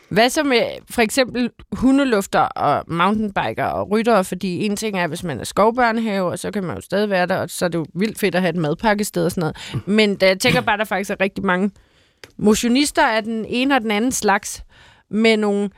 [0.09, 4.23] Hvad så med for eksempel hundelufter og mountainbiker og ryttere?
[4.23, 7.25] Fordi en ting er, hvis man er skovbørnehave, og så kan man jo stadig være
[7.25, 9.87] der, og så er det jo vildt fedt at have et madpakkested og sådan noget.
[9.87, 11.71] Men da jeg tænker bare, at der faktisk er rigtig mange
[12.37, 14.63] motionister af den ene og den anden slags,
[15.09, 15.69] med nogle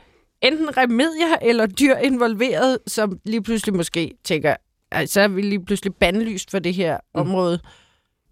[0.42, 4.54] enten remedier eller dyr involveret, som lige pludselig måske tænker,
[4.92, 7.20] at så er vi lige pludselig bandlyst for det her mm.
[7.20, 7.60] område.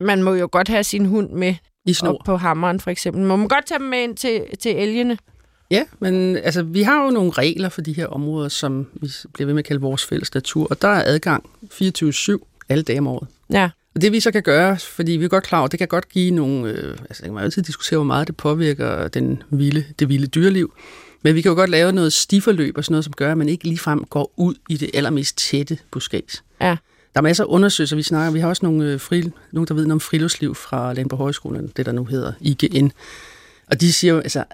[0.00, 2.10] Man må jo godt have sin hund med I snor.
[2.10, 3.22] op på hammeren, for eksempel.
[3.22, 5.18] Må man godt tage dem med ind til, til elgene?
[5.70, 9.46] Ja, men altså, vi har jo nogle regler for de her områder, som vi bliver
[9.46, 13.06] ved med at kalde vores fælles natur, og der er adgang 24-7 alle dage om
[13.06, 13.28] året.
[13.50, 13.70] Ja.
[13.94, 16.08] Og det vi så kan gøre, fordi vi er godt klar over, det kan godt
[16.08, 19.84] give nogle, øh, altså det kan man altid diskutere, hvor meget det påvirker den vilde,
[19.98, 20.74] det vilde dyreliv,
[21.22, 23.48] men vi kan jo godt lave noget stiforløb og sådan noget, som gør, at man
[23.48, 26.42] ikke ligefrem går ud i det allermest tætte buskæs.
[26.60, 26.76] Ja.
[27.14, 28.32] Der er masser af undersøgelser, vi snakker.
[28.32, 31.72] Vi har også nogle, øh, fri, nogle der ved noget om friluftsliv fra Landborg Højskolen,
[31.76, 32.92] det der nu hedder IGN.
[33.70, 34.44] Og de siger jo, altså,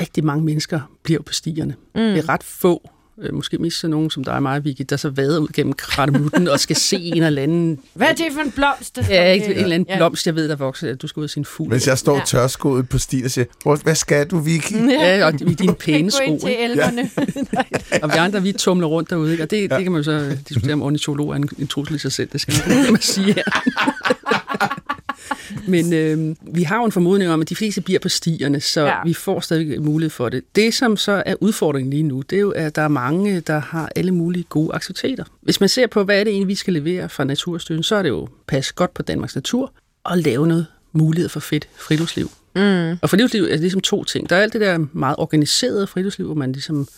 [0.00, 1.74] rigtig mange mennesker bliver på stierne.
[1.94, 2.00] Mm.
[2.00, 2.90] Det er ret få,
[3.22, 5.72] øh, måske mest så nogen som dig og mig, Vicky, der så vader ud gennem
[5.72, 7.78] krattemutten og skal se en eller anden...
[7.94, 8.98] Hvad er det for en blomst?
[9.08, 9.96] Ja, ikke, en eller anden ja.
[9.96, 11.70] blomst, jeg ved, der vokser, at du skal ud af sin fugl.
[11.70, 12.22] Mens jeg står ja.
[12.24, 14.90] tørskoet på stien og siger, hvad skal du, Vicky?
[14.90, 16.24] Ja, og i dine pæne sko.
[16.26, 17.10] Gå ind til elverne.
[17.52, 17.98] Ja.
[18.02, 19.42] og vi andre, vi tumler rundt derude, ikke?
[19.42, 19.76] og det, ja.
[19.76, 22.28] det kan man jo så diskutere, om ornitolog er en, en trussel i sig selv,
[22.32, 22.54] det skal
[22.90, 23.42] man sige her.
[25.68, 28.86] Men øh, vi har jo en formodning om, at de fleste bliver på stierne, så
[28.86, 28.94] ja.
[29.04, 30.44] vi får stadig mulighed for det.
[30.56, 33.58] Det, som så er udfordringen lige nu, det er jo, at der er mange, der
[33.58, 35.24] har alle mulige gode aktiviteter.
[35.40, 38.02] Hvis man ser på, hvad er det egentlig, vi skal levere fra Naturstyrelsen, så er
[38.02, 39.72] det jo passe godt på Danmarks natur
[40.04, 42.30] og lave noget mulighed for fedt friluftsliv.
[42.56, 42.98] Mm.
[43.02, 44.30] Og friluftsliv er ligesom to ting.
[44.30, 46.88] Der er alt det der meget organiserede friluftsliv, hvor man ligesom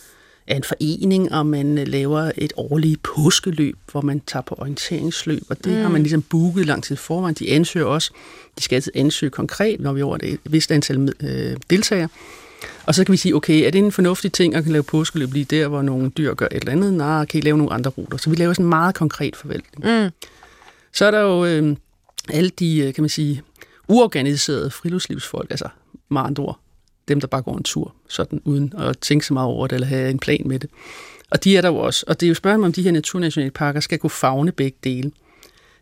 [0.47, 5.43] er en forening, og man øh, laver et årligt påskeløb, hvor man tager på orienteringsløb,
[5.49, 5.81] og det mm.
[5.81, 7.35] har man ligesom booket lang tid forvejen.
[7.35, 8.11] De ansøger også,
[8.57, 12.09] de skal altid ansøge konkret, når vi er over et vist antal øh, deltagere.
[12.85, 15.33] Og så kan vi sige, okay, er det en fornuftig ting at kan lave påskeløb
[15.33, 16.93] lige der, hvor nogle dyr gør et eller andet?
[16.93, 18.17] Nej, kan I lave nogle andre ruter?
[18.17, 20.03] Så vi laver sådan en meget konkret forvaltning.
[20.03, 20.09] Mm.
[20.93, 21.75] Så er der jo øh,
[22.29, 23.41] alle de, øh, kan man sige,
[23.87, 25.69] uorganiserede friluftslivsfolk, altså
[26.09, 26.59] med andre ord,
[27.07, 29.87] dem, der bare går en tur, sådan uden at tænke så meget over det, eller
[29.87, 30.69] have en plan med det.
[31.29, 32.05] Og de er der jo også.
[32.07, 35.11] Og det er jo spørgsmålet, om de her naturnationalparker skal kunne fagne begge dele.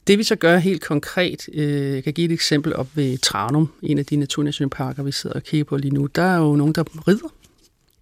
[0.07, 3.69] Det vi så gør helt konkret, øh, jeg kan give et eksempel op ved Tranum,
[3.81, 6.05] en af de naturnationalparker, vi sidder og kigger på lige nu.
[6.05, 7.33] Der er jo nogen, der rider.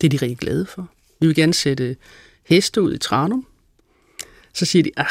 [0.02, 0.90] Det er de rigtig glade for.
[1.20, 1.96] Vi vil gerne sætte
[2.44, 3.46] heste ud i Tranum.
[4.54, 5.06] Så siger de, ah,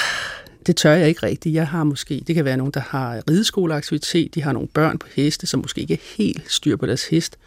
[0.66, 1.54] det tør jeg ikke rigtigt.
[1.54, 5.06] Jeg har måske, det kan være nogen, der har rideskoleaktivitet, de har nogle børn på
[5.14, 7.38] heste, som måske ikke er helt styr på deres hest.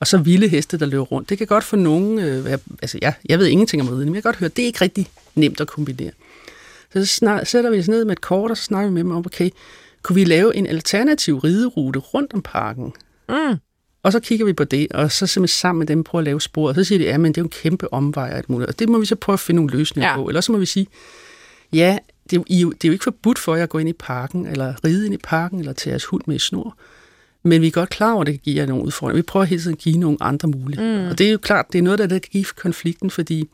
[0.00, 1.28] Og så vilde heste, der løber rundt.
[1.28, 4.14] Det kan godt for nogen øh, være, altså jeg, jeg ved ingenting om ridning, men
[4.14, 6.10] jeg kan godt høre, det er ikke rigtig nemt at kombinere.
[6.92, 9.02] Så, så snak, sætter vi os ned med et kort, og så snakker vi med
[9.04, 9.50] dem om, okay,
[10.02, 12.92] kunne vi lave en alternativ riderute rundt om parken?
[13.28, 13.56] Mm.
[14.02, 16.40] Og så kigger vi på det, og så simpelthen sammen med dem prøver at lave
[16.40, 16.68] spor.
[16.68, 18.68] Og så siger de, ja, men det er jo en kæmpe omvej og alt muligt.
[18.70, 20.16] Og det må vi så prøve at finde nogle løsninger Ja.
[20.16, 20.28] på.
[20.28, 20.86] Eller så må vi sige,
[21.72, 21.98] ja,
[22.30, 23.92] det er, er jo- det er jo ikke forbudt for jer at gå ind i
[23.92, 26.76] parken, eller ride ind i parken, eller tage jeres hund med i snor.
[27.46, 29.22] Men vi er godt klar over, at det kan give jer nogle udfordringer.
[29.22, 31.02] Vi prøver hele tiden at give nogle andre muligheder.
[31.02, 31.10] Mm.
[31.10, 33.48] Og det er jo klart, det er noget, der der kan give konflikten, fordi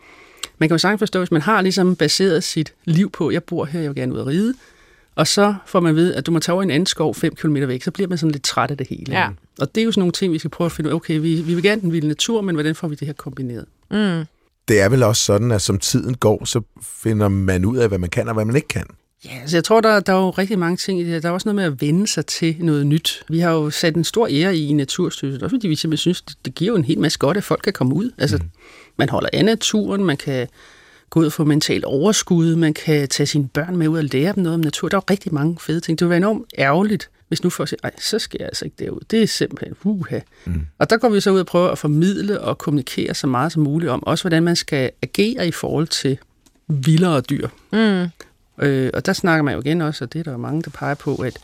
[0.59, 3.65] man kan jo sagtens forstå, hvis man har ligesom baseret sit liv på, jeg bor
[3.65, 4.55] her, jeg vil gerne ud at ride,
[5.15, 7.35] og så får man ved, at du må tage over i en anden skov 5
[7.35, 9.19] km væk, så bliver man sådan lidt træt af det hele.
[9.19, 9.29] Ja.
[9.61, 10.97] Og det er jo sådan nogle ting, vi skal prøve at finde ud af.
[10.97, 13.65] Okay, vi, vi vil gerne den vilde natur, men hvordan får vi det her kombineret?
[13.91, 14.25] Mm.
[14.69, 17.99] Det er vel også sådan, at som tiden går, så finder man ud af, hvad
[17.99, 18.87] man kan og hvad man ikke kan.
[19.25, 21.21] Ja, altså jeg tror, der, der er jo rigtig mange ting i det her.
[21.21, 23.25] Der er også noget med at vende sig til noget nyt.
[23.29, 26.37] Vi har jo sat en stor ære i Naturstyrelsen, også fordi vi simpelthen synes, det,
[26.45, 28.11] det giver jo en hel masse godt, at folk kan komme ud.
[28.19, 28.51] Altså, mm.
[28.97, 30.49] man holder af naturen, man kan
[31.11, 34.33] gå ud og få mental overskud, man kan tage sine børn med ud og lære
[34.33, 34.89] dem noget om natur.
[34.89, 35.99] Der er jo rigtig mange fede ting.
[35.99, 39.01] Det vil være enormt ærgerligt, hvis nu folk siger, så skal jeg altså ikke derud.
[39.11, 40.19] Det er simpelthen uha.
[40.45, 40.67] Mm.
[40.79, 43.63] Og der går vi så ud og prøver at formidle og kommunikere så meget som
[43.63, 46.19] muligt om, også hvordan man skal agere i forhold til
[46.69, 47.49] vildere dyr.
[47.73, 48.09] Mm.
[48.59, 50.95] Øh, og der snakker man jo igen også, og det er der mange, der peger
[50.95, 51.39] på, at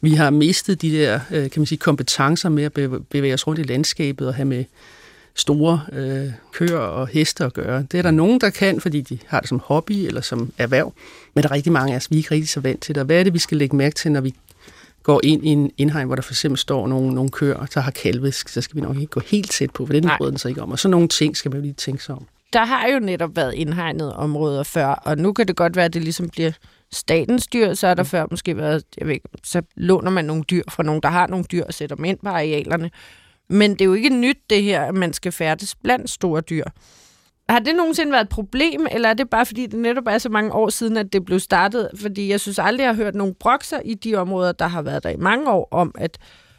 [0.00, 3.46] vi har mistet de der øh, kan man sige, kompetencer med at bev- bevæge os
[3.46, 4.64] rundt i landskabet og have med
[5.34, 7.86] store øh, køer og heste at gøre.
[7.92, 10.92] Det er der nogen, der kan, fordi de har det som hobby eller som erhverv,
[11.34, 13.00] men der er rigtig mange af os, vi er ikke rigtig så vant til det.
[13.00, 14.34] Og Hvad er det, vi skal lægge mærke til, når vi
[15.02, 17.90] går ind i en indhegn, hvor der for eksempel står nogle, nogle køer, der har
[17.90, 20.48] kalvisk, så skal vi nok ikke gå helt tæt på, for den bryder den sig
[20.48, 20.72] ikke om.
[20.72, 22.26] Og så nogle ting skal man jo lige tænke sig om.
[22.52, 25.94] Der har jo netop været indhegnet områder før, og nu kan det godt være, at
[25.94, 26.52] det ligesom bliver
[26.92, 30.42] statens dyr, så har der før måske været, jeg ved ikke, så låner man nogle
[30.42, 32.90] dyr fra nogen, der har nogle dyr og sætter dem ind på arealerne.
[33.48, 36.64] Men det er jo ikke nyt det her, at man skal færdes blandt store dyr.
[37.48, 40.28] Har det nogensinde været et problem, eller er det bare fordi, det netop er så
[40.28, 41.90] mange år siden, at det blev startet?
[42.00, 45.02] Fordi jeg synes aldrig, jeg har hørt nogen brokser i de områder, der har været
[45.02, 46.18] der i mange år, om at,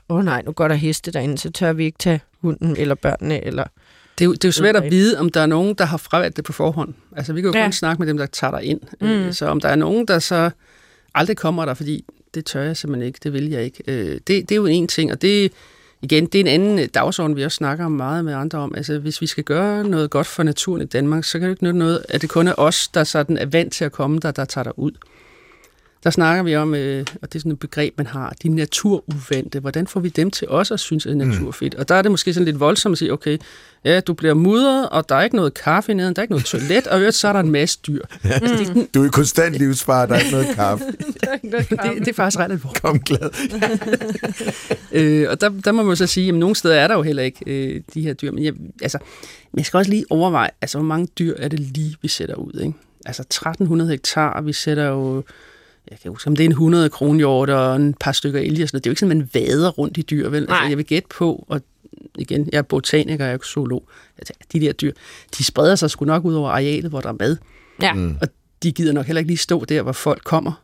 [0.10, 2.96] åh oh nej, nu går der heste derinde, så tør vi ikke tage hunden eller
[2.96, 3.64] børnene, eller...
[4.18, 5.98] Det er, jo, det er jo svært at vide, om der er nogen, der har
[5.98, 6.94] fravalgt det på forhånd.
[7.16, 7.66] Altså, vi kan jo Ja.
[7.66, 8.80] kun snakke med dem, der tager dig ind.
[9.02, 9.08] Mm.
[9.08, 9.32] Mm.
[9.34, 10.50] Så om der er nogen, der så
[11.16, 13.84] aldrig kommer der, fordi det tør jeg simpelthen ikke, det vil jeg ikke.
[13.88, 15.52] Øh, Det, det er jo en ting, og det,
[16.02, 18.74] igen, det er en anden øh, dagsorden, vi også snakker om meget med andre om.
[18.76, 21.64] Altså, hvis vi skal gøre noget godt for naturen i Danmark, så kan det ikke
[21.64, 24.32] nytte noget, at det kun er os, der sådan er vant til at komme der,
[24.32, 24.92] der tager der ud.
[26.04, 29.60] Der snakker vi om, øh, og det er sådan et begreb, man har, de naturuvante.
[29.60, 31.76] Hvordan får vi dem til også at synes, at natur er fedt?
[31.76, 33.38] Og der er det måske sådan lidt voldsomt at sige, okay,
[33.86, 36.46] ja, du bliver mudret, og der er ikke noget kaffe neden, der er ikke noget
[36.46, 38.02] toilet, og i øvrigt, så er der en masse dyr.
[38.24, 40.86] Det, er sådan- Du er i konstant livsfare, der er ikke noget kaffe.
[41.42, 42.82] det, det er faktisk ret alvorligt.
[42.82, 43.30] Kom glad.
[44.92, 47.24] Øh, og der, der må man så sige, at nogle steder er der jo heller
[47.24, 48.32] ikke øh, de her dyr.
[48.32, 48.98] Men jeg, altså,
[49.52, 52.36] men jeg skal også lige overveje, altså, hvor mange dyr er det lige, vi sætter
[52.36, 52.60] ud?
[52.62, 52.74] Ikke?
[53.06, 55.24] Altså 1300 hektar, vi sætter jo,
[55.92, 58.70] jeg kan huske, om det er en 100 kronhjort og en par stykker elge og
[58.70, 58.84] sådan noget.
[58.84, 60.44] Det er jo ikke sådan, at man vader rundt i dyr, vel?
[60.46, 60.56] Nej.
[60.58, 61.62] Altså, jeg vil gætte på, og
[62.18, 63.84] igen, jeg er botaniker, jeg er zoolog.
[64.18, 64.92] Altså, de der dyr,
[65.38, 67.38] de spreder sig sgu nok ud over arealet, hvor der er mad.
[67.82, 67.94] Ja.
[67.94, 68.16] Mm.
[68.22, 68.28] Og
[68.64, 70.62] de gider nok heller ikke lige stå der, hvor folk kommer.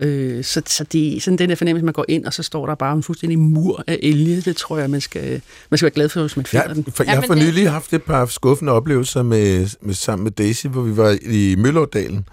[0.00, 2.66] Øh, så, så det er sådan den der fornemmelse, man går ind, og så står
[2.66, 4.40] der bare en fuldstændig mur af elge.
[4.40, 6.84] Det tror jeg, man skal, man skal være glad for, hvis man finder Ja, den.
[6.84, 10.32] for, jeg har for det- nylig haft et par skuffende oplevelser med, med, sammen med
[10.32, 12.24] Daisy, hvor vi var i Mølleårdalen.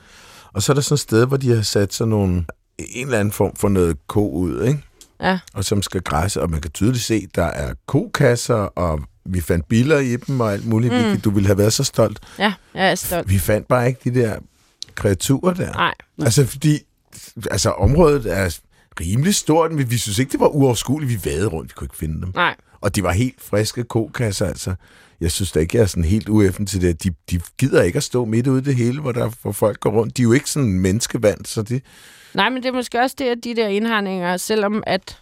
[0.53, 2.45] Og så er der sådan et sted, hvor de har sat sådan nogle,
[2.77, 4.83] en eller anden form for noget ko ud, ikke?
[5.21, 5.39] Ja.
[5.53, 9.67] og som skal græsse, og man kan tydeligt se, der er kokasser, og vi fandt
[9.67, 10.93] biler i dem og alt muligt.
[10.93, 11.21] Mm.
[11.21, 12.19] Du ville have været så stolt.
[12.39, 13.29] Ja, jeg er stolt.
[13.29, 14.39] Vi fandt bare ikke de der
[14.95, 15.73] kreaturer der.
[15.73, 15.93] Nej.
[16.21, 16.79] Altså, fordi
[17.51, 18.59] altså, området er
[18.99, 21.11] rimelig stort, men vi synes ikke, det var uoverskueligt.
[21.11, 22.31] Vi vadede rundt, vi kunne ikke finde dem.
[22.35, 22.55] Nej.
[22.81, 24.75] Og de var helt friske kokasser, altså.
[25.21, 27.03] Jeg synes da ikke, jeg er sådan helt ueffen til det.
[27.03, 29.79] De, de gider ikke at stå midt ude i det hele, hvor, der, hvor folk
[29.79, 30.17] går rundt.
[30.17, 31.83] De er jo ikke sådan menneskevand, så det...
[32.33, 35.17] Nej, men det er måske også det, at de der indhegninger, selvom at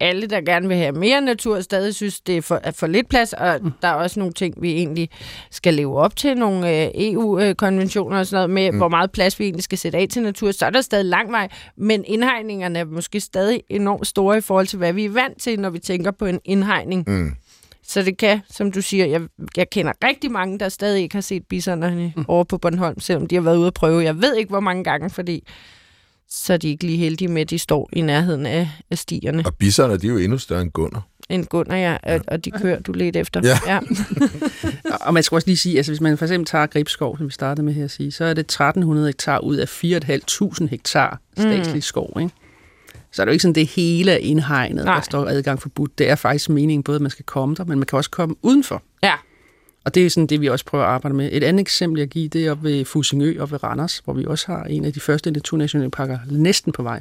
[0.00, 3.08] alle, der gerne vil have mere natur, stadig synes, det er for, er for lidt
[3.08, 3.70] plads, og mm.
[3.82, 5.10] der er også nogle ting, vi egentlig
[5.50, 8.78] skal leve op til, nogle øh, EU-konventioner og sådan noget, med mm.
[8.78, 11.32] hvor meget plads vi egentlig skal sætte af til natur, så er der stadig lang
[11.32, 15.40] vej, men indhegningerne er måske stadig enormt store i forhold til, hvad vi er vant
[15.40, 17.04] til, når vi tænker på en indhegning.
[17.06, 17.32] Mm.
[17.86, 19.20] Så det kan, som du siger, jeg,
[19.56, 22.24] jeg kender rigtig mange, der stadig ikke har set bisonerne mm.
[22.28, 24.04] over på Bornholm, selvom de har været ude at prøve.
[24.04, 25.44] Jeg ved ikke, hvor mange gange, fordi
[26.28, 29.42] så er de ikke lige heldige med, at de står i nærheden af, af stierne.
[29.46, 31.00] Og bisserne, de er jo endnu større end gunder.
[31.30, 33.40] end Gunnar, ja, og, og de kører, du lidt efter.
[33.44, 33.58] Ja.
[33.74, 33.80] ja.
[35.06, 37.32] Og man skal også lige sige, altså hvis man for eksempel tager Gribskov, som vi
[37.32, 41.74] startede med her at sige, så er det 1300 hektar ud af 4.500 hektar statslig
[41.74, 41.80] mm.
[41.80, 42.34] skov, ikke?
[43.14, 44.94] Så er det jo ikke sådan, det hele er indhegnet, Nej.
[44.94, 45.98] der står adgang forbudt.
[45.98, 48.34] Det er faktisk meningen både, at man skal komme der, men man kan også komme
[48.42, 48.82] udenfor.
[49.02, 49.14] ja.
[49.84, 51.28] Og det er sådan det, vi også prøver at arbejde med.
[51.32, 54.24] Et andet eksempel, jeg giver, det er oppe ved Fusingø og ved Randers, hvor vi
[54.26, 57.00] også har en af de første naturnationalparker næsten på vej.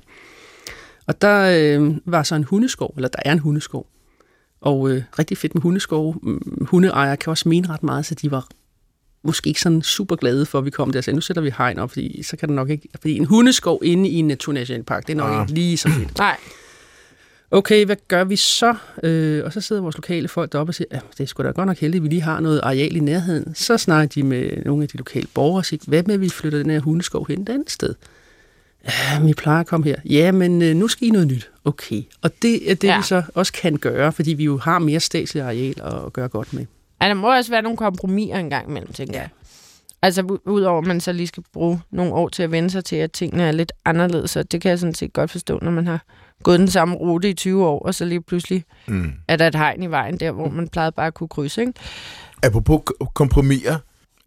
[1.08, 3.88] Og der øh, var så en hundeskov, eller der er en hundeskov.
[4.62, 6.16] Og øh, rigtig fedt med hundeskov.
[6.22, 8.48] Mm, Hundeejere kan også mene ret meget, så de var
[9.24, 11.80] måske ikke sådan super glade for, at vi kom der sagde, nu sætter vi hegn
[11.80, 12.90] op, fordi så kan det nok ikke...
[13.02, 15.42] Fordi en hundeskov inde i en naturnationalpark, det er nok Ah.
[15.42, 16.18] ikke lige så fedt.
[16.18, 16.38] Nej.
[17.52, 18.76] Okay, hvad gør vi så?
[19.04, 21.48] Øh, og så sidder vores lokale folk deroppe og siger, ja, det er sgu da
[21.50, 23.56] godt nok heldigt, at vi lige har noget areal i nærheden.
[23.56, 26.30] Så snakker de med nogle af de lokale borgere og siger, hvad med, at vi
[26.30, 27.96] flytter den her hundeskov hen et andet sted?
[28.88, 29.96] Ja, vi plejer at komme her.
[30.06, 31.50] Ja, men øh, nu skal I noget nyt.
[31.66, 32.02] Okay.
[32.22, 32.98] Og det er det, Ja.
[32.98, 36.54] vi så også kan gøre, fordi vi jo har mere statslig areal at gøre godt
[36.54, 36.66] med.
[37.04, 39.30] Ja, der må også være nogle kompromiser en gang imellem, tænker jeg.
[40.02, 42.96] Altså, udover at man så lige skal bruge nogle år til at vende sig til,
[42.96, 45.88] at tingene er lidt anderledes, så det kan jeg sådan set godt forstå, når man
[45.88, 46.04] har
[46.44, 49.12] gået den samme rute i 20 år, og så lige pludselig Mm.
[49.28, 51.74] er der et hegn i vejen der, hvor man plejede bare at kunne krydse, ikke?
[52.44, 52.82] Apropos
[53.14, 53.78] kompromiser,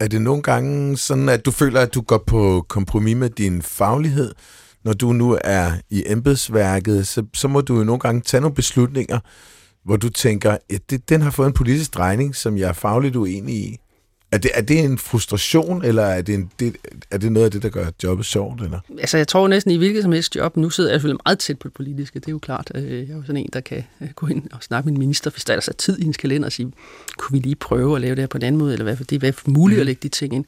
[0.00, 3.62] er det nogle gange sådan, at du føler, at du går på kompromis med din
[3.62, 4.34] faglighed?
[4.84, 8.54] Når du nu er i embedsværket, så, så må du jo nogle gange tage nogle
[8.54, 9.18] beslutninger,
[9.86, 13.16] hvor du tænker, at det, den har fået en politisk drejning, som jeg er fagligt
[13.16, 13.78] uenig i.
[14.32, 16.76] Er det, er det en frustration, eller er det, en, det,
[17.10, 18.62] er det noget af det, der gør jobbet sjovt?
[18.62, 18.80] Eller?
[18.98, 21.58] Altså, jeg tror næsten i hvilket som helst job, nu sidder jeg selvfølgelig meget tæt
[21.58, 22.72] på det politiske, det er jo klart.
[22.74, 24.98] Øh, Jeg er jo sådan en, der kan øh, gå ind og snakke med en
[24.98, 26.72] minister, hvis der er tid i hendes kalender og sige,
[27.18, 29.04] kunne vi lige prøve at lave det her på en anden måde, eller hvad, for
[29.04, 30.44] det er muligt at lægge de ting ind.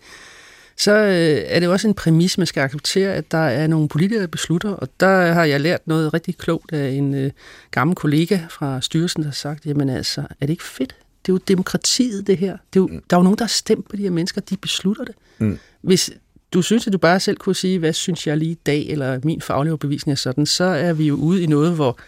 [0.78, 4.22] Så øh, er det også en præmis, man skal acceptere, at der er nogle politikere,
[4.22, 7.30] der beslutter, og der har jeg lært noget rigtig klogt af en øh,
[7.70, 10.96] gammel kollega fra styrelsen, der har sagt, jamen altså, er det ikke fedt?
[11.26, 12.56] Det er jo demokratiet, det her.
[12.72, 14.56] Det er jo, der er jo nogen, der har stemt på de her mennesker, de
[14.56, 15.14] beslutter det.
[15.38, 15.58] Mm.
[15.80, 16.10] Hvis
[16.52, 19.20] du synes, at du bare selv kunne sige, hvad synes jeg lige i dag, eller
[19.24, 21.98] min faglige overbevisning er sådan, så er vi jo ude i noget, hvor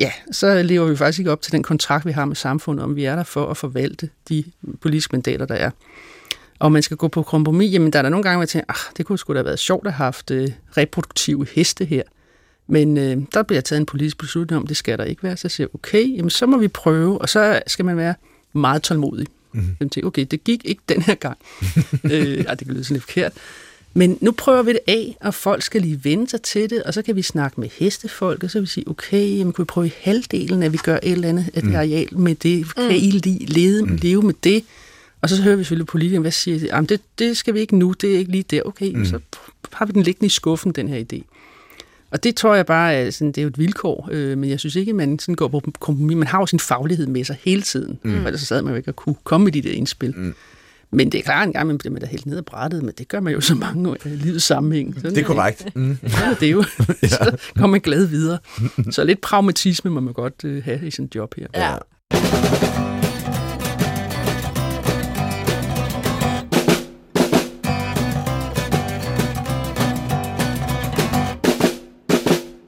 [0.00, 2.96] ja, så lever vi faktisk ikke op til den kontrakt, vi har med samfundet, om
[2.96, 4.44] vi er der for at forvalte de
[4.80, 5.70] politiske mandater, der er.
[6.60, 8.66] Og man skal gå på kompromis, jamen der er der nogle gange, hvor jeg tænker,
[8.68, 12.02] ah, det kunne sgu da have været sjovt at have haft øh, reproduktive heste her.
[12.66, 15.36] Men øh, der bliver taget en politisk beslutning om, det skal der ikke være.
[15.36, 18.14] Så siger jeg, okay, jamen så må vi prøve, og så skal man være
[18.52, 19.26] meget tålmodig.
[19.52, 19.88] Mm-hmm.
[19.88, 21.38] Tænker, okay, det gik ikke den her gang.
[22.12, 23.32] øh, ej, det kan lyde sådan lidt forkert.
[23.94, 26.94] Men nu prøver vi det af, og folk skal lige vende sig til det, og
[26.94, 29.66] så kan vi snakke med hestefolk, og så vil vi sige, okay, jamen, kunne vi
[29.66, 32.74] prøve i halvdelen, at vi gør et eller andet af det areal med det?
[32.74, 34.64] Kan I li- lede, leve med det?
[35.22, 36.66] Og så hører vi selvfølgelig politikerne, hvad siger de?
[36.66, 38.62] Jamen, det, det skal vi ikke nu, det er ikke lige der.
[38.64, 39.04] Okay, mm.
[39.04, 39.18] så
[39.72, 41.22] har vi den liggende i skuffen, den her idé.
[42.10, 44.60] Og det tror jeg bare, er sådan, det er jo et vilkår, øh, men jeg
[44.60, 46.16] synes ikke, at man sådan går på kompromis.
[46.16, 48.20] Man har jo sin faglighed med sig hele tiden, mm.
[48.20, 50.14] for ellers så sad man jo ikke at kunne komme med de der indspil.
[50.16, 50.34] Mm.
[50.92, 52.94] Men det er klart, en gang man bliver man da helt ned af brættet, men
[52.98, 54.94] det gør man jo så mange i livets sammenhæng.
[54.94, 55.76] Sådan Det er korrekt.
[55.76, 55.98] Mm.
[56.20, 56.62] Ja, det er jo.
[57.02, 58.38] så kommer man glad videre.
[58.90, 61.46] Så lidt pragmatisme må man godt øh, have i sådan et job her.
[61.54, 61.76] Ja.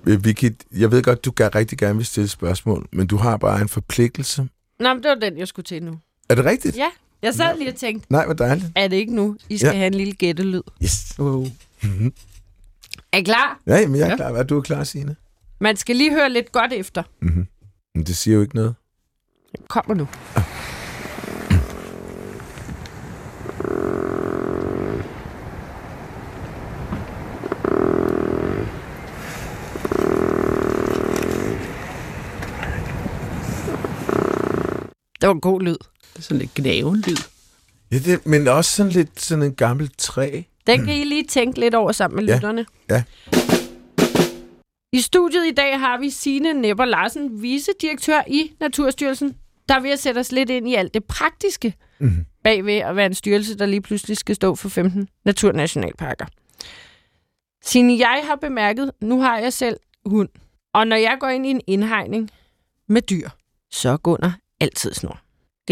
[0.04, 3.68] Vicky, jeg ved godt, du rigtig gerne vil stille spørgsmål, men du har bare en
[3.68, 4.48] forpligtelse.
[4.80, 5.98] Nå, men det var den, jeg skulle til nu.
[6.28, 6.76] Er det rigtigt?
[6.76, 6.88] Ja,
[7.22, 8.66] jeg sad lige og tænkte, Nej, hvor dejligt.
[8.76, 9.74] er det ikke nu, I skal Ja.
[9.76, 10.62] have en lille gættelyd?
[10.82, 11.14] Yes.
[11.18, 11.46] Wow.
[13.12, 13.60] Er I klar?
[13.66, 14.16] Ja, jamen, jeg er Ja.
[14.16, 14.28] klar.
[14.30, 15.16] Er du klar, Signe?
[15.60, 17.02] Man skal lige høre lidt godt efter.
[17.22, 17.46] Mm-hmm.
[17.94, 18.74] Men det siger jo ikke noget.
[19.68, 20.08] Kommer nu.
[20.34, 20.42] Det
[35.32, 35.76] var en god lyd.
[36.12, 37.16] Det er sådan lidt gnavenlyd.
[37.92, 40.42] Ja, det, men også sådan lidt sådan en gammel træ.
[40.66, 42.34] Den kan I lige tænke lidt over sammen med Ja.
[42.34, 42.66] lytterne.
[42.90, 43.02] Ja.
[44.92, 49.36] I studiet i dag har vi Signe Nepper Larsen, vicedirektør i Naturstyrelsen,
[49.68, 52.26] der er ved at sætte os lidt ind i alt det praktiske Mhm.
[52.44, 56.26] bagved at være en styrelse, der lige pludselig skal stå for 15 naturnationalparker.
[57.64, 60.28] Signe, jeg har bemærket, nu har jeg selv hund,
[60.74, 62.30] og når jeg går ind i en indhegning
[62.88, 63.28] med dyr,
[63.70, 65.21] så går Gunnar altid snor.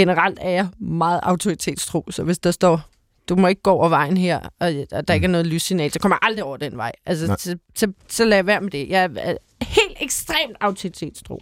[0.00, 2.80] Generelt er jeg meget autoritetstro, så hvis der står,
[3.28, 5.98] du må ikke gå over vejen her, og, og der ikke er noget lyssignal, så
[5.98, 6.92] kommer jeg aldrig over den vej.
[7.06, 8.88] Altså, så, så, så lad være med det.
[8.88, 11.40] Jeg er helt ekstremt autoritetstro.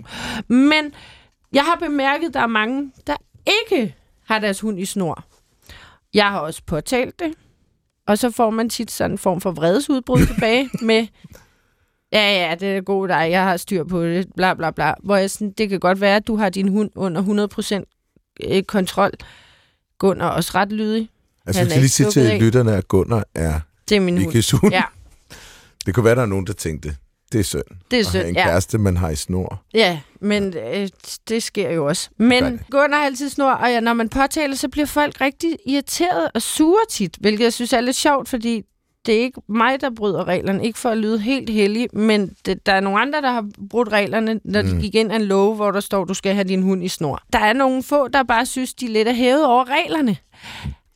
[0.49, 0.92] Men
[1.53, 3.16] jeg har bemærket, at der er mange, der
[3.47, 3.94] ikke
[4.27, 5.25] har deres hund i snor.
[6.14, 7.35] Jeg har også påtalt det,
[8.07, 11.07] og så får man tit sådan en form for vredesudbrud tilbage med,
[12.12, 14.94] Ja, ja, det er god dig, jeg har styr på det, bla bla bla.
[15.03, 17.49] Hvor jeg sådan, det kan godt være, at du har din hund under
[17.83, 17.97] 100%
[18.44, 19.11] øh, kontrol.
[19.98, 21.09] Gunnar er også ret lydig.
[21.46, 24.18] Altså, kan lige ikke sige til lytterne, at Gunnar er Det er min.
[24.18, 24.72] Vickes hund.
[24.72, 24.83] Ja,
[25.87, 26.96] Det kunne være, der er nogen, der tænkte,
[27.33, 28.22] det er synd det er synd.
[28.27, 29.62] en Ja, kæreste, man har i snor.
[29.74, 30.88] ja men øh,
[31.29, 32.11] det sker jo også.
[32.16, 32.61] Men det.
[32.70, 36.42] Gunnar har altid snor, og ja, når man påtaler, så bliver folk rigtig irriteret og
[36.42, 38.62] sure tit, hvilket jeg synes er lidt sjovt, fordi
[39.09, 40.64] det er ikke mig, der bryder reglerne.
[40.66, 43.88] Ikke for at lyde helt heldig, men det, der er nogle andre, der har brudt
[43.88, 44.81] reglerne, når de Mm.
[44.81, 47.23] gik ind af en lov, hvor der står, du skal have din hund i snor.
[47.33, 50.16] Der er nogle få, der bare synes, de lidt er hævet over reglerne.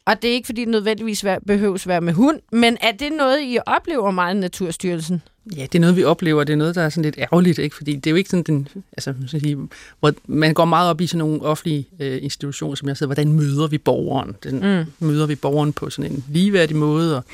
[0.06, 3.38] Og det er ikke, fordi det nødvendigvis behøves være med hund, men er det noget,
[3.42, 5.22] I oplever meget i Naturstyrelsen?
[5.56, 6.44] Ja, det er noget, vi oplever.
[6.44, 7.76] Det er noget, der er sådan lidt ærgerligt, ikke?
[7.76, 8.68] Fordi det er jo ikke sådan den...
[8.92, 9.58] Altså, sige,
[10.00, 13.32] hvor man går meget op i sådan nogle offentlige øh, institutioner, som jeg sidder, hvordan
[13.32, 14.36] møder vi borgeren?
[14.44, 14.54] Den,
[15.00, 15.06] mm.
[15.06, 17.16] Møder vi borgeren på sådan en ligeværdig måde?
[17.16, 17.24] Og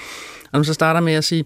[0.53, 1.45] når man så starter med at sige,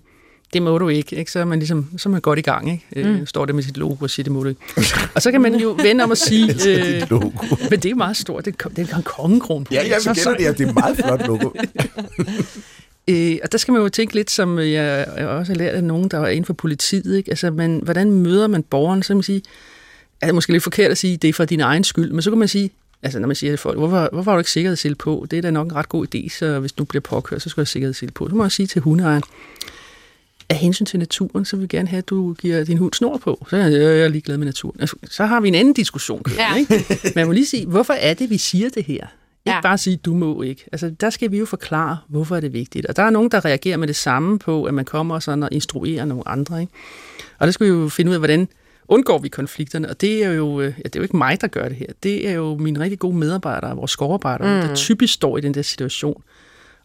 [0.53, 1.31] det må du ikke, ikke?
[1.31, 2.71] så er man ligesom så er man godt i gang.
[2.97, 3.09] Ikke?
[3.09, 3.15] Mm.
[3.17, 4.61] Øh, står der med sit logo og siger, det må du ikke.
[5.15, 7.31] og så kan man jo vende om at sige, øh, logo.
[7.71, 9.75] men det er meget stort, det, er- det er en kongekron på.
[9.75, 10.45] Ja, jeg Så- så- det.
[10.45, 11.51] Ja, det er et meget flot logo.
[13.09, 15.85] Øh, og der skal man jo tænke lidt, som jeg jeg også har lært af
[15.85, 17.17] nogen, der var inden for politiet.
[17.17, 17.31] Ikke?
[17.31, 19.03] Altså, man, hvordan møder man borgeren?
[19.03, 19.43] Så kan man sige,
[20.21, 22.31] er det måske lidt forkert at sige, det er for din egen skyld, men så
[22.31, 22.71] kan man sige,
[23.03, 25.27] altså når man siger til folk, hvorfor, hvorfor har du ikke sikkerhedssel på?
[25.31, 27.61] Det er da nok en ret god idé, så hvis du bliver påkørt, så skal
[27.61, 28.29] du have sikkerhedssel på.
[28.29, 29.23] Så må jeg sige til hundeejeren,
[30.49, 33.17] af hensyn til naturen, så vil vi gerne have, at du giver din hund snor
[33.17, 33.47] på.
[33.51, 34.81] Så er jeg, jeg er ligeglad med naturen.
[34.81, 36.23] Altså, så har vi en anden diskussion.
[36.37, 36.55] Ja.
[36.57, 36.85] ikke?
[37.05, 39.07] Men jeg må lige sige, hvorfor er det, vi siger det her?
[39.47, 39.61] Ikke ja.
[39.61, 40.65] bare sige, du må ikke.
[40.73, 42.87] Altså, der skal vi jo forklare, hvorfor er det vigtigt.
[42.87, 45.49] Og der er nogen, der reagerer med det samme på, at man kommer sådan og
[45.53, 46.61] instruerer nogle andre.
[46.61, 46.73] Ikke?
[47.39, 48.49] Og der skal vi jo finde ud af, hvordan
[48.89, 49.91] undgår vi konflikterne.
[49.91, 51.87] Og det er jo, øh, ja, det er jo ikke mig, der gør det her.
[52.03, 54.69] Det er jo mine rigtig gode medarbejdere, vores skovarbejdere, mm.
[54.69, 56.23] der typisk står i den der situation.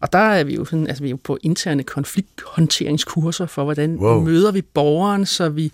[0.01, 3.95] Og der er vi jo, sådan, altså, vi er jo på interne konflikthåndteringskurser for, hvordan
[3.95, 4.23] Wow.
[4.23, 5.71] møder vi borgeren, så vi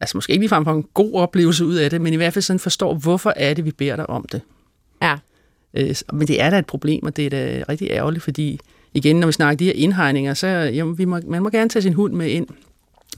[0.00, 2.42] altså måske ikke ligefrem får en god oplevelse ud af det, men i hvert fald
[2.42, 4.40] sådan forstår, hvorfor er det, vi beder dig om det.
[5.02, 5.16] Ja.
[5.74, 8.60] Øh, Men det er da et problem, og det er da rigtig ærgerligt, fordi
[8.94, 11.82] igen, når vi snakker de her indhegninger, så jamen, vi må, man må gerne tage
[11.82, 12.46] sin hund med ind.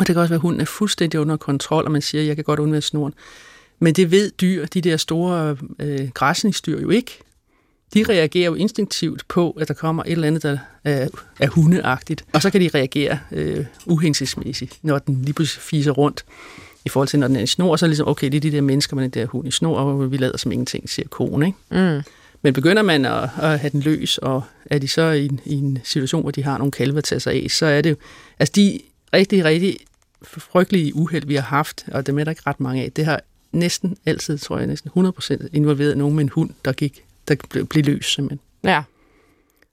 [0.00, 2.36] Og det kan også være, at hunden er fuldstændig under kontrol, og man siger, jeg
[2.36, 3.14] kan godt undvære snoren.
[3.78, 7.18] Men det ved dyr, de der store øh, græsningsdyr jo ikke.
[7.94, 11.08] De reagerer jo instinktivt på, at der kommer et eller andet, der er,
[11.38, 12.24] er hundeagtigt.
[12.32, 16.24] Og så kan de reagere øh, uhensigtsmæssigt, når den lige pludselig fiser rundt.
[16.84, 18.40] I forhold til, når den er i snor, så er det ligesom, okay, det er
[18.40, 21.08] de der mennesker med den der hund i snor, og vi lader som ingenting, siger
[21.08, 21.94] konen, ikke?
[21.96, 22.02] Mm.
[22.42, 25.54] Men begynder man at, at have den løs, og er de så i en, i
[25.54, 27.96] en situation, hvor de har nogle kalve at tage sig af, så er det jo...
[28.38, 28.80] Altså de
[29.14, 29.76] rigtig, rigtig
[30.22, 33.20] frygtelige uheld, vi har haft, og dem er der ikke ret mange af, det har
[33.52, 37.66] næsten altid, tror jeg, næsten 100% involveret nogen med en hund, der gik der blev,
[37.66, 38.40] blev løs simpelthen.
[38.64, 38.82] Ja.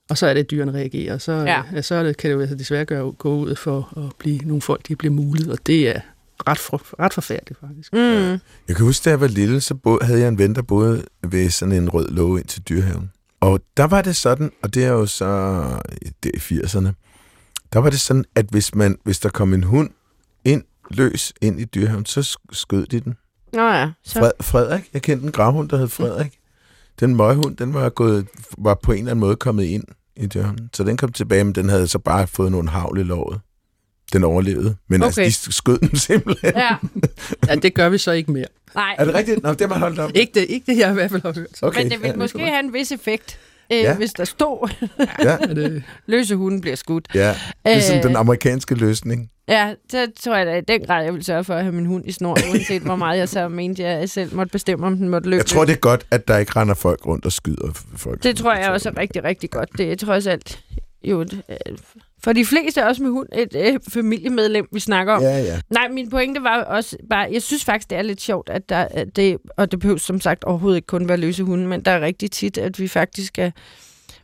[0.09, 1.61] Og så er det, at dyrene reagerer, og så, Ja.
[1.73, 1.81] ja.
[1.81, 4.61] så er det, kan det jo altså desværre gøre, gå ud for at blive nogle
[4.61, 6.01] folk, de bliver mulet, og det er
[6.47, 7.93] ret, for, ret forfærdeligt faktisk.
[7.93, 7.99] Mm.
[8.67, 11.05] Jeg kan huske, da jeg var lille, så bo- havde jeg en ven, der boede
[11.27, 13.11] ved sådan en rød låge ind til dyrehaven.
[13.39, 15.25] Og der var det sådan, og det er jo så
[16.23, 16.89] det er i 80'erne,
[17.73, 19.89] der var det sådan, at hvis, man, hvis der kom en hund
[20.91, 23.15] løs ind i dyrehaven, så sk- skød de den.
[23.53, 24.19] Nå ja, så...
[24.19, 26.33] Fred, Frederik, jeg kendte en gravhund, der hed Frederik.
[26.99, 29.83] Den møghund, den var, gået, var på en eller anden måde kommet ind
[30.15, 30.69] i døren.
[30.73, 33.39] Så den kom tilbage, men den havde så bare fået nogle havl i låret.
[34.13, 34.75] Den overlevede.
[34.89, 35.11] Men okay.
[35.11, 35.23] Okay.
[35.23, 36.53] altså, de skød den simpelthen.
[36.55, 36.75] Ja.
[37.47, 38.45] Ja, det gør vi så ikke mere.
[38.75, 39.43] Nej, Er det rigtigt?
[39.43, 40.11] Nå, det har man holdt op.
[40.15, 41.47] Ikke det, ikke det jeg i hvert fald har hørt.
[41.63, 41.81] Okay.
[41.83, 43.39] men det vil ja, måske have en vis effekt,
[43.71, 43.95] øh, Ja.
[43.95, 44.69] hvis der stod,
[45.23, 45.37] Ja,
[46.05, 47.07] løse hunden bliver skudt.
[47.13, 47.27] ja.
[47.65, 49.29] Det er sådan Øh, den amerikanske løsning.
[49.49, 51.85] Ja, så tror jeg da i den grad, jeg vil sørge for at have min
[51.85, 55.09] hund i snor, uanset hvor meget jeg så mente, jeg selv måtte bestemme, om den
[55.09, 55.37] måtte løbe.
[55.37, 58.23] Jeg tror, det er godt, at der ikke render folk rundt og skyder folk.
[58.23, 59.69] det tror jeg også er rigtig, rigtig godt.
[59.77, 60.63] Det er trods alt
[61.03, 61.77] jo et, øh,
[62.23, 65.21] for de fleste, også med hund, et øh, familiemedlem, vi snakker om.
[65.21, 65.59] Ja, ja.
[65.69, 68.87] Nej, min pointe var også bare, jeg synes faktisk, det er lidt sjovt, at der
[68.91, 71.91] at det, og det behøver som sagt overhovedet ikke kun være løse hunde, men der
[71.91, 73.51] er rigtig tit, at vi faktisk er,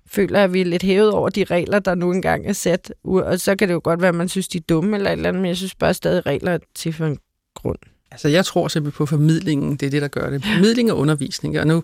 [0.07, 2.93] føler, at vi er lidt hævet over de regler, der nu engang er sat.
[3.03, 5.13] Og så kan det jo godt være, at man synes, de er dumme eller et
[5.13, 7.17] eller andet, men jeg synes bare stadig, regler er til for en
[7.55, 7.79] grund.
[8.11, 9.75] Altså, jeg tror simpelthen på formidlingen.
[9.75, 10.43] Det er det, der gør det.
[10.45, 11.59] Formidling og undervisning.
[11.59, 11.83] Og nu,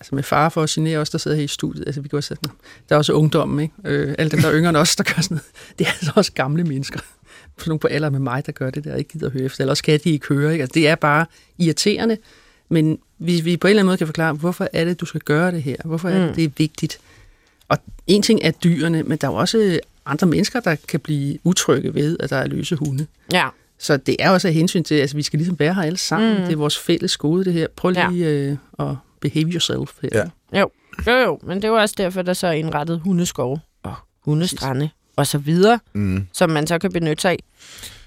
[0.00, 2.20] altså med far for at genere os, der sidder her i studiet, altså vi går
[2.20, 2.50] sådan,
[2.88, 3.74] der er også ungdommen, ikke?
[3.84, 5.44] Øh, alle dem, der er yngre end os, der gør sådan noget.
[5.78, 7.00] Det er altså også gamle mennesker.
[7.58, 9.60] For nogle på alder med mig, der gør det der, ikke gider at høre efter.
[9.64, 10.62] Ellers kan de ikke høre, ikke?
[10.62, 11.26] Altså, det er bare
[11.58, 12.16] irriterende.
[12.68, 15.20] Men hvis vi på en eller anden måde kan forklare, hvorfor er det, du skal
[15.20, 15.76] gøre det her?
[15.84, 16.34] Hvorfor er det, Mm.
[16.34, 16.98] det er vigtigt?
[17.68, 21.38] Og en ting er dyrene, men der er jo også andre mennesker, der kan blive
[21.44, 23.06] utrygge ved, at der er løse hunde.
[23.32, 23.48] Ja.
[23.78, 25.96] Så det er også af hensyn til, at altså, vi skal ligesom være her alle
[25.98, 26.38] sammen.
[26.38, 26.44] Mm.
[26.44, 27.66] Det er vores fælles gode, det her.
[27.76, 28.08] Prøv Ja.
[28.10, 30.08] lige øh, at behave yourself her.
[30.52, 30.60] Ja.
[30.60, 30.70] Jo,
[31.06, 33.94] jo, jo, men det var også derfor, der så er indrettet hundeskove og
[34.24, 36.26] hundestrande og så videre, Mm.
[36.32, 37.38] som man så kan benytte sig af.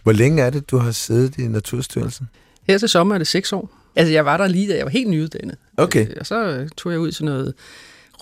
[0.04, 2.30] Hvor længe er det, du har siddet i Naturstyrelsen?
[2.68, 3.70] Her til sommer er det seks år.
[3.96, 5.56] Altså, jeg var der lige, da jeg var helt nyuddannet.
[5.78, 6.08] Okay.
[6.10, 7.54] Øh, Og så øh, tog jeg ud til noget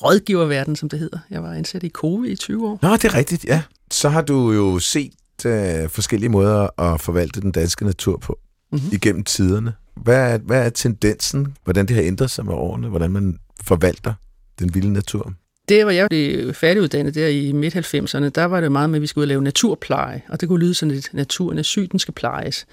[0.03, 1.19] rådgiververden, som det hedder.
[1.29, 2.79] Jeg var ansat i Kove i 20 år.
[2.81, 3.61] Nå, det er rigtigt, ja.
[3.91, 5.11] Så har du jo set
[5.45, 8.39] øh, forskellige måder at forvalte den danske natur på
[8.71, 8.81] Mhm.
[8.91, 9.73] igennem tiderne.
[9.95, 11.55] Hvad er, hvad er tendensen?
[11.63, 12.87] Hvordan det har ændret sig med årene?
[12.87, 14.13] Hvordan man forvalter
[14.59, 15.33] den vilde natur?
[15.69, 18.29] Det var jeg blev færdiguddannet der i midt-90'erne.
[18.29, 20.21] Der var det meget med, at vi skulle ud og lave naturpleje.
[20.29, 22.65] Og det kunne lyde sådan lidt, naturen er syg, den skal plejes.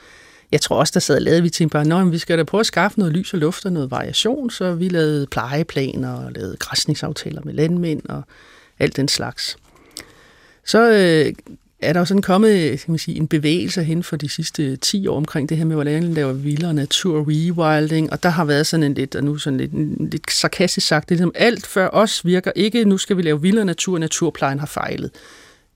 [0.55, 2.61] Jeg tror også, der sad og lavede, vi tænkte bare, at vi skal da prøve
[2.61, 6.57] at skaffe noget lys og luft og noget variation, så vi lavede plejeplaner og lavede
[6.57, 8.23] græsningsaftaler med landmænd og
[8.79, 9.57] alt den slags.
[10.65, 11.33] Så øh,
[11.81, 15.07] er der jo sådan kommet kan man sige, en bevægelse hen for de sidste 10
[15.07, 18.67] år omkring det her med, hvordan man laver vildere natur rewilding, og der har været
[18.67, 21.89] sådan en lidt, og nu sådan lidt, lidt sarkastisk sagt, det er ligesom, alt før
[21.93, 25.11] os virker ikke, nu skal vi lave vildere natur, naturplejen har fejlet.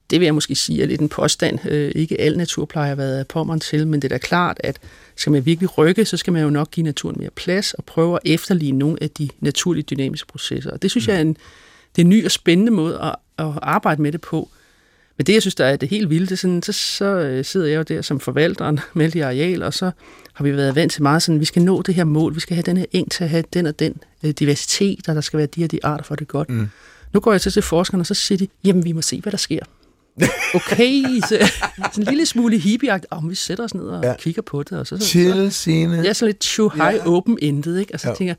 [0.09, 1.59] Det vil jeg måske sige er lidt en påstand.
[1.65, 4.79] Øh, ikke al naturpleje har været på mig til, men det er da klart, at
[5.15, 8.15] skal man virkelig rykke, så skal man jo nok give naturen mere plads og prøve
[8.15, 10.71] at efterligne nogle af de naturlige dynamiske processer.
[10.71, 11.37] Og det synes jeg er en,
[11.95, 14.49] det er en ny og spændende måde at, at arbejde med det på.
[15.17, 17.45] Men det, jeg synes, der er det helt vilde, det er sådan, så, så øh,
[17.45, 19.91] sidder jeg jo der som forvalteren med de areal, og så
[20.33, 22.55] har vi været vant til meget sådan, vi skal nå det her mål, vi skal
[22.55, 25.37] have den her eng til at have den og den øh, diversitet, og der skal
[25.37, 26.49] være de og de arter for det godt.
[26.49, 26.69] Mm.
[27.13, 29.31] Nu går jeg til til forskerne, og så siger de, jamen vi må se, hvad
[29.31, 29.63] der sker.
[30.53, 31.37] Okay, så,
[31.93, 34.09] sådan en lille smule hippieagt, om vi sætter os ned og Ja.
[34.09, 34.15] ja.
[34.17, 34.71] kigger på det.
[34.79, 35.97] Og så, så, Chill, Signe.
[35.97, 37.05] det er så lidt too high Ja.
[37.17, 37.93] open-ended, ikke?
[37.93, 38.11] Og så Ja.
[38.11, 38.15] ja.
[38.17, 38.35] tænker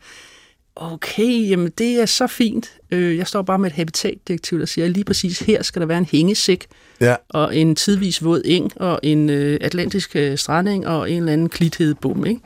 [0.77, 2.71] okay, jamen det er så fint.
[2.91, 5.87] Øh, Jeg står bare med et habitatdirektiv, der siger, at lige præcis her skal der
[5.87, 6.67] være en hængesæk,
[7.01, 7.17] Ja.
[7.29, 11.49] og en tidvis våd eng, og en øh, atlantisk øh, strandeng, og en eller anden
[11.49, 12.41] klithed bum, ikke?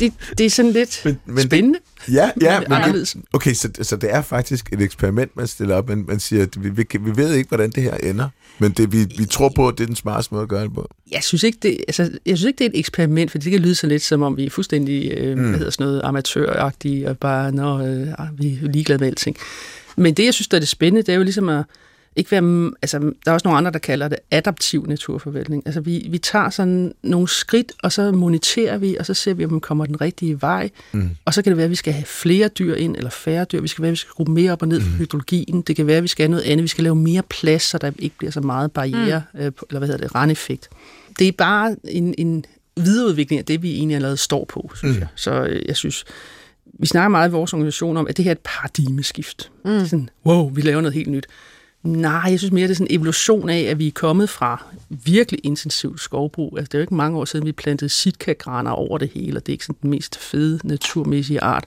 [0.00, 1.78] Det, det er sådan lidt Men- men, men det- spændende.
[2.12, 2.60] Ja, ja.
[2.60, 6.20] Men det, okay, så, så det er faktisk et eksperiment, man stiller op, men man
[6.20, 8.28] siger, at vi, vi, vi ved ikke, hvordan det her ender.
[8.58, 10.74] Men det, vi, vi tror på, at det er den smarteste måde at gøre det
[10.74, 10.88] på.
[11.12, 13.60] Jeg synes ikke, det, altså, jeg synes ikke, det er et eksperiment, for det kan
[13.60, 15.44] lyde så lidt, som om vi er fuldstændig øh, mm.
[15.44, 19.36] hvad hedder sådan noget, amatøragtige, og bare, når øh, vi er ligeglade med alting.
[19.96, 21.64] Men det, jeg synes, der er det spændende, det er jo ligesom at
[22.16, 25.62] ikke være, altså, der er også nogle andre, der kalder det adaptiv naturforvaltning.
[25.66, 29.44] Altså, vi, vi tager sådan nogle skridt, og så moniterer vi, og så ser vi,
[29.44, 30.70] om vi kommer den rigtige vej.
[30.92, 31.10] Mm.
[31.24, 33.60] Og så kan det være, at vi skal have flere dyr ind, eller færre dyr.
[33.60, 35.62] Vi skal være, at vi skal skrue mere op og ned for hydrologien.
[35.62, 36.62] Det kan være, at vi skal have noget andet.
[36.62, 39.40] Vi skal lave mere plads, så der ikke bliver så meget barriere, mm.
[39.40, 40.68] øh, på- eller hvad hedder det, randeffekt.
[41.18, 42.44] Det er bare en, en
[42.76, 45.00] videreudvikling af det, vi egentlig allerede står på, synes mm.
[45.00, 45.08] jeg.
[45.14, 46.04] Så øh, jeg synes,
[46.78, 49.50] vi snakker meget i vores organisation om, at det her er et paradigmeskift.
[49.64, 49.70] Mm.
[49.70, 51.26] Det er sådan, wow, vi laver noget helt nyt.
[51.84, 54.64] Nej, jeg synes mere, det er sådan en evolution af, at vi er kommet fra
[54.88, 56.58] virkelig intensivt skovbrug.
[56.58, 59.46] Altså, det er jo ikke mange år siden, vi plantede sitka-graner over det hele, og
[59.46, 61.64] det er ikke sådan den mest fede naturmæssige art.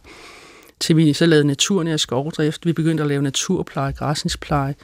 [0.79, 4.75] Til vi så lavede naturnær skovdrift, vi begyndte at lave naturpleje, græsningspleje,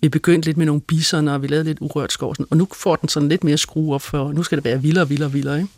[0.00, 2.34] vi begyndte lidt med nogle bisoner, og vi lavede lidt urørt skov.
[2.34, 2.46] sådan.
[2.50, 5.08] Og nu får den sådan lidt mere skrue op, for nu skal det være vildere,
[5.08, 5.56] vildere, vildere.
[5.56, 5.70] Ikke?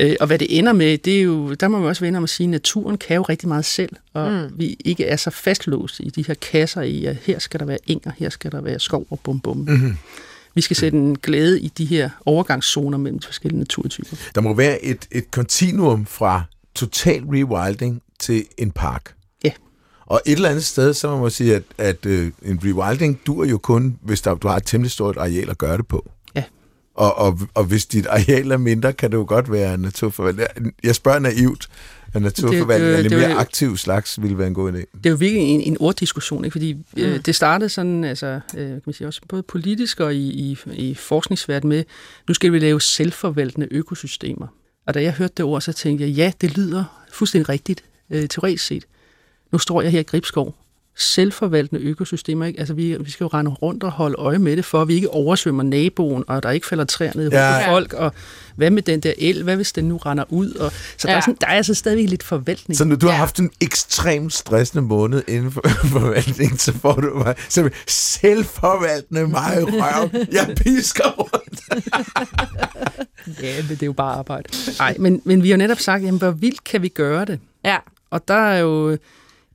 [0.00, 2.24] Øh, og hvad det ender med, det er jo, der må man også vende om
[2.24, 4.58] at sige, at naturen kan jo rigtig meget selv, og mm.
[4.58, 7.78] vi ikke er så fastlåst i de her kasser i, at her skal der være
[7.86, 9.56] enger, her skal der være skov og bum bum.
[9.56, 9.96] Mm-hmm.
[10.54, 14.16] Vi skal sætte en glæde i de her overgangszoner mellem de forskellige naturtyper.
[14.34, 16.42] Der må være et, et kontinuum fra
[16.74, 19.14] total rewilding til en park.
[19.44, 19.50] Ja.
[20.06, 23.44] Og et eller andet sted, så må man sige, at, at øh, en rewilding dur
[23.44, 26.10] jo kun, hvis der, du har et temmelig stort areal at gøre det på.
[26.98, 30.74] Og, og, og hvis dit areal er mindre, kan det jo godt være naturforvaltning.
[30.84, 31.68] Jeg spørger naivt,
[32.14, 34.76] at naturforvaltning er lidt det- mere aktiv slags ville være en god idé.
[34.76, 36.52] Det er jo virkelig en, en orddiskussion, ikke?
[36.52, 37.02] fordi mm.
[37.02, 40.58] øh, det startede sådan, altså, øh, kan man sige, også både politisk og i, i,
[40.72, 41.84] i forskningsverdenen med,
[42.28, 44.46] nu skal vi lave selvforvaltende økosystemer.
[44.86, 48.28] Og da jeg hørte det ord, så tænkte jeg, ja, det lyder fuldstændig rigtigt, øh,
[48.28, 48.84] teoretisk set.
[49.52, 50.54] Nu står jeg her i Gribskov.
[50.98, 52.58] Selvforvaltende økosystemer, ikke?
[52.58, 54.94] Altså, vi, vi skal jo rende rundt og holde øje med det, for at vi
[54.94, 57.72] ikke oversvømmer naboen, og der ikke falder træer ned i Ja.
[57.72, 58.12] folk, og
[58.56, 60.50] hvad med den der el, hvad hvis den nu render ud?
[60.54, 61.12] Og, så ja.
[61.12, 62.78] der, er sådan, der er altså stadigvæk lidt forvaltning.
[62.78, 63.18] Så når du har Ja.
[63.18, 65.62] haft en ekstremt stressende måned inden for
[65.98, 70.26] forvaltningen, så får du mig så selvforvaltende mig i røven.
[70.32, 71.60] Jeg pisker rundt.
[73.42, 74.48] Ja, men det er jo bare arbejde.
[74.78, 77.40] Nej, men, men vi har jo netop sagt, jamen, hvor vildt kan vi gøre det?
[77.64, 77.76] Ja.
[78.10, 78.98] Og der er jo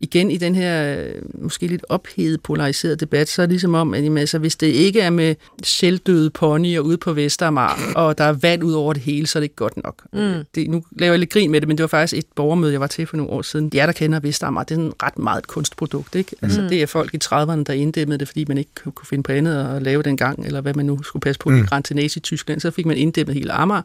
[0.03, 4.03] igen i den her måske lidt ophedet, polariseret debat, så er det ligesom om, at
[4.03, 8.33] jamen, altså, hvis det ikke er med selvdøde ponyer ude på Vestermar, og der er
[8.33, 10.03] vand ud over det hele, så er det ikke godt nok.
[10.13, 10.43] Mm.
[10.55, 12.81] Det, nu laver jeg lidt grin med det, men det var faktisk et borgermøde, jeg
[12.81, 13.69] var til for nogle år siden.
[13.69, 16.15] De er, der kender Vestermar, det er en ret meget et kunstprodukt.
[16.15, 16.35] Ikke?
[16.41, 19.31] Altså, Det er folk i 30'erne, der inddæmmede det, fordi man ikke kunne finde på
[19.31, 21.63] andet at lave den gang, eller hvad man nu skulle passe på mm.
[21.63, 22.59] i til Nazi-Tyskland.
[22.59, 23.81] Så fik man inddæmmet hele Amager.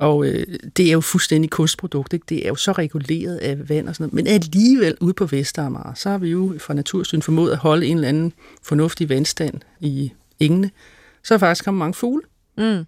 [0.00, 0.46] Og øh,
[0.76, 2.12] det er jo fuldstændig kunstprodukt.
[2.12, 2.24] Ikke?
[2.28, 4.14] Det er jo så reguleret af vand og sådan noget.
[4.14, 7.96] Men alligevel ude på Vestamager, så har vi jo fra Naturstyrelsen formået at holde en
[7.96, 8.32] eller anden
[8.62, 10.70] fornuftig vandstand i engene.
[11.24, 12.22] Så er faktisk kommet mange fugle.
[12.58, 12.84] Mm.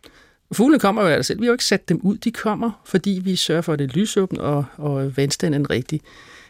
[0.53, 1.41] Fuglene kommer jo af sig selv.
[1.41, 2.17] Vi har jo ikke sat dem ud.
[2.17, 6.01] De kommer, fordi vi sørger for, at det er lysåbent og, og vandstanden er rigtig.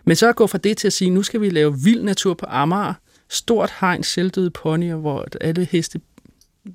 [0.05, 2.35] Men så at gå fra det til at sige, nu skal vi lave vild natur
[2.35, 2.95] på Amager,
[3.29, 6.01] stort hegn, selvdøde ponyer, hvor alle heste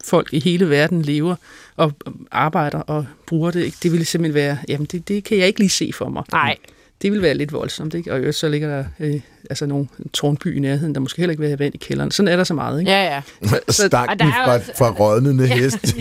[0.05, 1.35] folk i hele verden lever
[1.75, 1.91] og
[2.31, 3.73] arbejder og bruger det.
[3.83, 6.23] Det ville simpelthen være, jamen det, det kan jeg ikke lige se for mig.
[6.31, 6.55] Nej.
[7.01, 8.13] Det vil være lidt voldsomt, ikke?
[8.27, 9.19] Og så ligger der øh,
[9.49, 12.11] altså nogle tårnby i nærheden, der måske heller ikke vil have vand i kælderen.
[12.11, 12.91] Sådan er der så meget, ikke?
[12.91, 13.21] Ja, ja.
[13.69, 15.95] Stanken er fra, også- fra rådnende hest.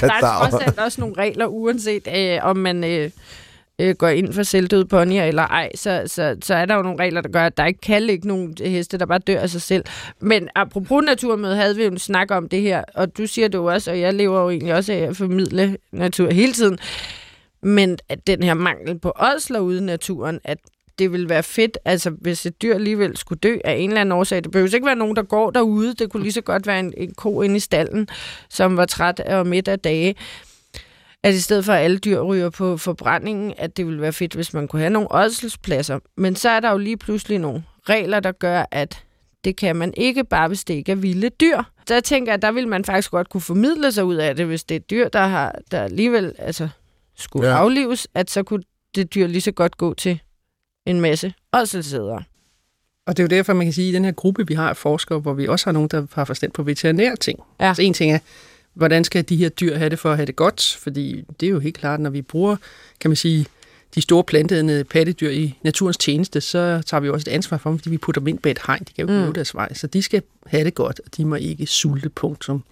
[0.00, 0.20] Der er
[0.50, 3.10] trods alt også nogle regler, uanset øh, om man øh,
[3.80, 6.98] øh, går ind for selvdøde ponyer eller ej, så, så, så er der jo nogle
[6.98, 9.62] regler, der gør, at der ikke kan ligge nogen heste, der bare dør af sig
[9.62, 9.84] selv.
[10.20, 13.58] Men apropos naturmøde, havde vi jo en snak om det her, og du siger det
[13.58, 16.78] jo også, og jeg lever jo egentlig også af at formidle natur hele tiden,
[17.62, 20.58] men at den her mangel på ådsler ude i naturen, at
[20.98, 24.12] det ville være fedt, altså hvis et dyr alligevel skulle dø af en eller anden
[24.12, 24.44] årsag.
[24.44, 25.94] Det behøver ikke være nogen, der går derude.
[25.94, 28.08] Det kunne lige så godt være en, en ko inde i stallen,
[28.50, 30.14] som var træt og midt af dage.
[31.26, 34.34] At i stedet for at alle dyr ryger på forbrændingen, at det ville være fedt,
[34.34, 35.98] hvis man kunne have nogle ådselspladser.
[36.16, 39.04] Men så er der jo lige pludselig nogle regler, der gør, at
[39.44, 41.62] det kan man ikke bare, hvis det ikke er vilde dyr.
[41.88, 44.46] Så jeg tænker, at der vil man faktisk godt kunne formidle sig ud af det,
[44.46, 46.68] hvis det er et dyr, der, har, der alligevel altså,
[47.16, 47.56] skulle ja.
[47.56, 48.62] aflives, at så kunne
[48.94, 50.20] det dyr lige så godt gå til
[50.86, 52.22] en masse ådselsædere.
[53.06, 54.68] Og det er jo derfor, man kan sige, at i den her gruppe, vi har
[54.68, 57.40] af forskere, hvor vi også har nogen, der har forstand på veterinære ting.
[57.60, 57.68] Ja.
[57.68, 58.18] Altså en ting er,
[58.76, 60.76] hvordan skal de her dyr have det for at have det godt?
[60.82, 62.56] Fordi det er jo helt klart, når vi bruger,
[63.00, 63.46] kan man sige,
[63.94, 67.70] de store plantede pattedyr i naturens tjeneste, så tager vi jo også et ansvar for
[67.70, 68.80] dem, fordi vi putter dem ind bag et hegn.
[68.80, 69.32] De kan jo ikke Mm.
[69.34, 72.64] deres vej, så de skal have det godt, og de må ikke sulte, punktum.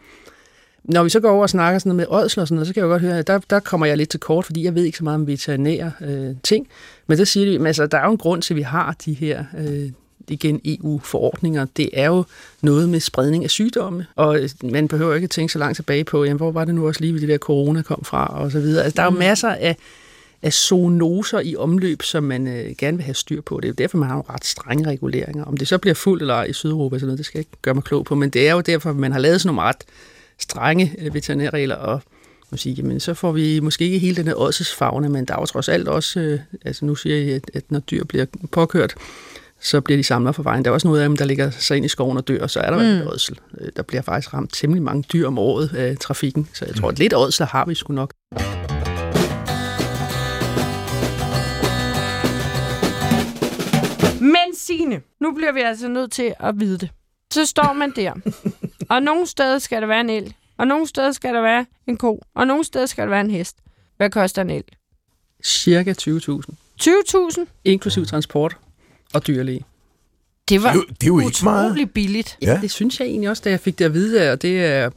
[0.84, 2.74] Når vi så går over og snakker sådan noget med ådsler og sådan noget, så
[2.74, 4.74] kan jeg jo godt høre, at der, der kommer jeg lidt til kort, fordi jeg
[4.74, 6.68] ved ikke så meget om veterinære øh, ting.
[7.07, 8.96] Men så siger de, men altså, der er jo en grund til, at vi har
[9.05, 9.90] de her øh,
[10.28, 11.66] igen EU-forordninger.
[11.76, 12.24] Det er jo
[12.62, 16.36] noget med spredning af sygdomme, og man behøver ikke tænke så langt tilbage på, jamen,
[16.36, 18.84] hvor var det nu også lige, ved det der corona kom fra, og så videre.
[18.84, 19.76] Altså, der er jo masser af,
[20.42, 23.60] af zoonoser i omløb, som man øh, gerne vil have styr på.
[23.60, 25.44] Det er jo derfor, man har nogle ret strenge reguleringer.
[25.44, 27.62] Om det så bliver fuldt eller ej i Sydeuropa, sådan noget, det skal jeg ikke
[27.62, 29.84] gøre mig klog på, men det er jo derfor, man har lavet sådan nogle ret
[30.38, 32.00] strenge øh, veterinærregler, og
[32.54, 35.40] man sige, jamen, så får vi måske ikke hele den her ådsesfagne, men der er
[35.40, 38.94] jo trods alt også, øh, altså nu siger jeg, at, at når dyr bliver påkørt,
[39.64, 40.64] så bliver de samlet for vejen.
[40.64, 42.50] Der er også noget af dem, der ligger sig ind i skoven og dør, og
[42.50, 42.84] så er der mm.
[43.02, 43.38] en ådsel.
[43.60, 46.88] Øh, Der bliver faktisk ramt temmelig mange dyr om året af trafikken, så jeg tror,
[46.88, 48.12] at lidt ådsler har vi sgu nok.
[54.20, 56.90] Men Signe, nu bliver vi altså nødt til at vide det.
[57.32, 58.12] Så står man der,
[58.94, 61.96] og nogle steder skal der være en el, og nogle steder skal der være en
[61.96, 63.56] ko, og nogle steder skal der være en hest.
[63.96, 64.64] Hvad koster en el?
[65.44, 66.40] Cirka 20.000,
[66.82, 67.46] 20.000?
[67.64, 68.56] inklusiv transport
[69.14, 69.64] og dyrlæge.
[70.48, 71.66] Det var Det er jo- det er jo ikke meget.
[71.70, 72.38] utrolig billigt.
[72.42, 72.52] Ja.
[72.52, 72.58] Ja.
[72.60, 74.90] Det synes jeg egentlig også, da jeg fik det at vide, og det er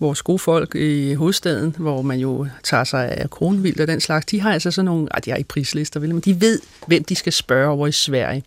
[0.00, 4.26] vores gode folk i hovedstaden, hvor man jo tager sig af kronvildt og den slags.
[4.26, 7.04] De har altså sådan nogle, ej, de har ikke prislister, vel, men de ved, hvem
[7.04, 8.42] de skal spørge over i Sverige.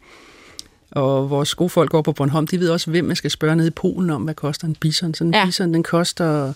[0.92, 3.68] Og vores gode folk går på Bornholm, de ved også, hvem man skal spørge nede
[3.68, 5.14] i Polen om, hvad koster en bison.
[5.14, 5.46] Sådan en ja.
[5.46, 6.54] bison, den koster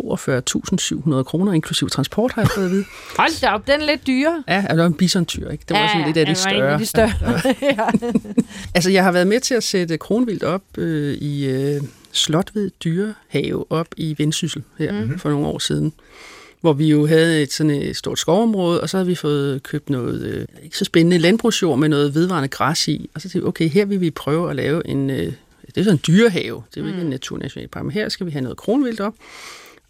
[0.00, 2.84] 42.700 kroner, inklusiv transport, har jeg fået at vide.
[3.18, 4.44] Hold da op, den er lidt dyrere.
[4.48, 5.64] Ja, det var en bisontyr, ikke?
[5.68, 6.78] Det var sådan lidt af af større.
[6.78, 7.54] de større.
[7.62, 8.10] ja.
[8.74, 11.80] Altså, jeg har været med til at sætte kronvildt op øh, i øh,
[12.12, 15.18] Slotved Dyrehave op i Vendsyssel her mm-hmm.
[15.18, 15.92] for nogle år siden.
[16.60, 19.90] Hvor vi jo havde et sådan et stort skovområde, og så havde vi fået købt
[19.90, 23.10] noget, øh, ikke så spændende, landbrugsjord med noget vedvarende græs i.
[23.14, 25.32] Og så tænkte vi, okay, her vil vi prøve at lave en, øh,
[25.66, 28.30] det er sådan en dyrehave, det er jo ikke en naturnationalpark, men her skal vi
[28.30, 29.14] have noget kronvildt op.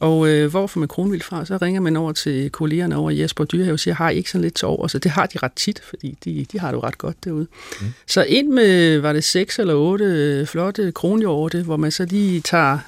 [0.02, 1.44] Og øh, hvor får man kronvildt fra?
[1.44, 4.30] Så ringer man over til kollegerne over i Jesper Dyrehave og siger, har I ikke
[4.30, 4.86] sådan lidt til over?
[4.88, 7.46] Så det har de ret tit, fordi de, de har det jo ret godt derude.
[7.80, 7.86] Mm.
[8.06, 12.40] Så ind med, var det seks eller otte øh, flotte kronhjorte, hvor man så lige
[12.40, 12.78] tager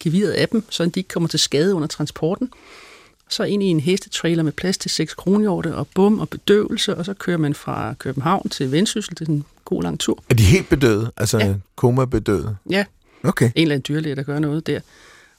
[0.00, 2.50] geviret af dem, så de ikke kommer til skade under transporten.
[3.30, 7.04] Så ind i en hestetrailer med plads til seks kronhjorte og bum og bedøvelse, og
[7.04, 9.14] så kører man fra København til Vendsyssel.
[9.18, 10.24] Det er en god lang tur.
[10.30, 11.10] Er de helt bedøde?
[11.16, 11.46] Altså Ja.
[11.46, 11.54] ja.
[11.76, 12.56] koma-bedøde?
[12.70, 12.84] Ja,
[13.22, 13.50] Okay.
[13.54, 14.80] en eller anden dyrlæge, der gør noget der.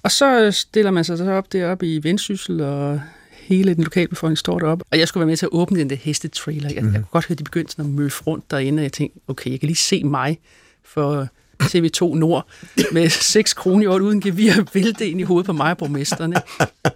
[0.04, 4.38] Og så stiller man sig så op deroppe i Vendsyssel, og hele den lokale befolkning
[4.38, 4.86] står deroppe.
[4.92, 6.70] Og jeg skulle være med til at åbne den der hestetrailer.
[6.74, 6.94] Jeg, mm.
[6.94, 9.20] jeg kunne godt høre, at de begyndte sådan at møffe rundt derinde, og jeg tænkte,
[9.28, 10.40] okay, jeg kan lige se mig
[10.84, 11.28] for
[11.64, 12.48] TV2 Nord
[12.92, 16.36] med seks kronhjort uden gevir vælte ind i hovedet på mig og borgmesterne.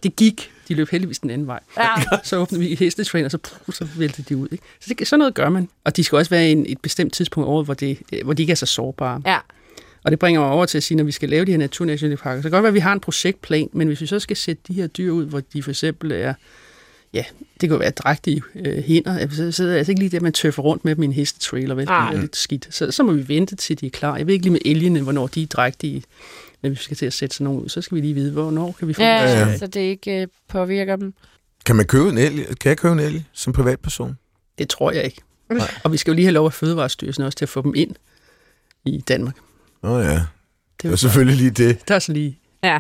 [0.04, 0.50] Det gik.
[0.68, 1.60] De løb heldigvis den anden vej.
[1.78, 1.90] Ja.
[2.24, 4.48] Så åbnede vi hestetrainer, og så, puh, så væltede de ud.
[4.52, 4.64] Ikke?
[4.80, 5.70] Så det, sådan noget gør man.
[5.84, 8.44] Og de skal også være i en, et bestemt tidspunkt over, hvor, det, hvor de
[8.44, 9.22] ikke er så sårbare.
[9.26, 9.38] ja.
[10.04, 12.40] Og det bringer mig over til at sige, når vi skal lave de her naturnationalparker,
[12.40, 14.38] så kan det godt være, at vi har en projektplan, men hvis vi så skal
[14.38, 16.34] sætte de her dyr ud, hvor de for eksempel er
[17.14, 17.24] ja,
[17.54, 19.20] det kan jo være drægtige øh, hænder.
[19.20, 21.82] Jeg sidder altså ikke lige der, man tøffer rundt med dem i en hestetrailer, vel?
[21.82, 22.14] Det Nej.
[22.14, 22.68] er lidt skidt.
[22.72, 24.18] Så, så må vi vente til de er klar.
[24.18, 26.04] Jeg ved ikke lige med elgene, hvornår de er drægtige.
[26.62, 28.32] Men hvis vi skal til at sætte sådan nogle ud, så skal vi lige vide,
[28.32, 29.38] hvornår kan vi få Ja, dem.
[29.38, 31.14] Ja, ja, så det ikke øh, påvirker dem.
[31.66, 32.46] Kan man købe en el?
[32.46, 34.18] Kan jeg købe en el som privatperson?
[34.58, 35.22] Det tror jeg ikke.
[35.84, 37.96] Og vi skal jo lige have lov af Fødevarestyrelsen også til at få dem ind
[38.86, 39.36] i Danmark.
[39.84, 40.24] Oh, ja, Det
[40.84, 41.88] det er selvfølgelig lige det.
[41.88, 42.40] Der er så lige...
[42.64, 42.80] Ja.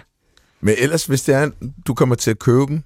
[0.62, 1.50] Men ellers, hvis det er,
[1.88, 2.84] du kommer til at købe dem,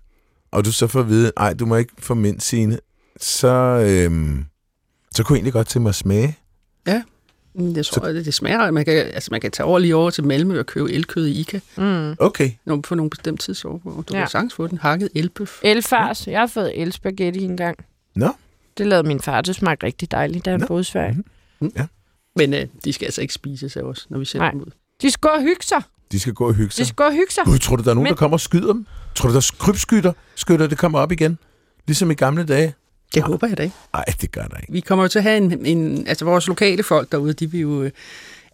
[0.52, 2.80] og du så får at vide, nej, du må ikke få mint sine,
[3.22, 4.46] så, øhm,
[5.16, 6.38] så kunne jeg egentlig godt til mig at smage.
[7.56, 8.72] Mm, Jeg tror, det, det smager.
[8.72, 11.40] Man kan, altså, man kan tage over lige over til Malmø og købe elkød i
[11.40, 12.16] Ica Mm.
[12.20, 12.52] Okay.
[12.66, 13.82] når- på nogle bestemte tidsår.
[13.86, 14.20] Du Ja.
[14.20, 15.60] kan sagtens få den hakket elbøf.
[15.64, 16.28] Elfars.
[16.28, 17.78] Jeg har fået elspaghetti engang.
[18.16, 18.30] Nå.
[18.78, 19.42] Det lavede min far.
[19.42, 20.66] Det smagte rigtig dejligt, da han Nå.
[20.68, 21.24] boede i Sverige.
[21.60, 21.72] Mhm.
[22.38, 24.52] Men øh, de skal altså ikke spises af os, når vi sætter Nej.
[24.52, 24.72] dem ud.
[25.02, 25.82] De skal gå og hygge sig.
[26.12, 26.86] De skal gå og hygge De sig.
[26.86, 27.44] skal gå og hygge sig.
[27.46, 28.86] Gud, tror du, der er nogen, Men- der kommer og skyder dem?
[29.16, 31.38] Tror du, der er krybskytter, skytter, det kommer op igen?
[31.88, 32.74] Ligesom i gamle dage?
[33.14, 33.76] Det håber jeg da ikke.
[33.94, 34.74] Nej, det gør der ikke.
[34.74, 36.08] Vi kommer jo til at have en, en...
[36.08, 37.90] Altså, vores lokale folk derude, de vil jo...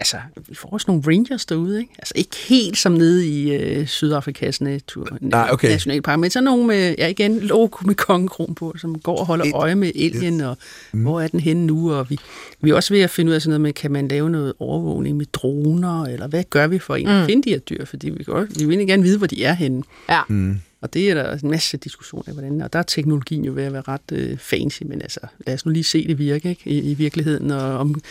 [0.04, 0.18] Altså,
[0.50, 1.94] vi får også nogle rangers derude, ikke?
[2.00, 5.70] Altså, ikke helt som nede i øh, Sydafrikas natur, Nej, okay.
[5.70, 9.46] nationalpark, men så nogle med, ja igen, logo med kongekron på, som går og holder
[9.46, 10.58] Et- øje med elgen, og
[10.92, 11.02] mm.
[11.02, 12.18] hvor er den henne nu, og vi,
[12.62, 14.54] vi er også ved at finde ud af sådan noget med, kan man lave noget
[14.60, 17.26] overvågning med droner, eller hvad gør vi for at Mm.
[17.26, 19.44] finde de her dyr, fordi vi, kan, også- vi vil egentlig gerne vide, hvor de
[19.44, 19.84] er henne.
[20.10, 20.20] Ja.
[20.28, 20.60] Mm.
[20.84, 23.64] Og det er der en masse diskussion af, hvordan, og der er teknologien jo ved
[23.64, 26.70] at være ret øh, fancy, men altså, lad os nu lige se det virke ikke?
[26.70, 28.02] I, i virkeligheden, og om,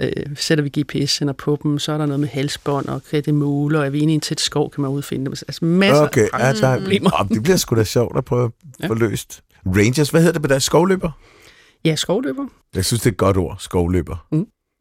[0.00, 3.34] øh, sætter vi GPS-sender på dem, så er der noget med halsbånd, og kan det
[3.34, 5.32] måle, og er vi inde i en tæt skov, kan man udfinde dem.
[5.32, 7.10] Altså masser Okay, af ja, der, problemer.
[7.20, 8.50] oh, det bliver sgu da sjovt at prøve at
[8.82, 8.86] Ja.
[8.88, 9.42] få løst.
[9.66, 10.58] Rangers, hvad hedder det på der?
[10.58, 11.10] Skovløber?
[11.84, 12.46] Ja, skovløber.
[12.74, 14.26] Jeg synes, det er et godt ord, skovløber.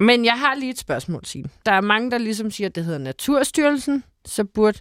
[0.04, 1.49] Men jeg har lige et spørgsmål, Signe.
[1.66, 4.04] Der er mange, der ligesom siger, at det hedder Naturstyrelsen.
[4.26, 4.78] Så burde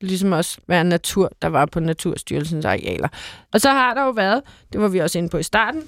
[0.00, 3.08] ligesom også være natur, der var på Naturstyrelsens arealer.
[3.52, 4.42] Og så har der jo været,
[4.72, 5.82] det var vi også inde på i starten,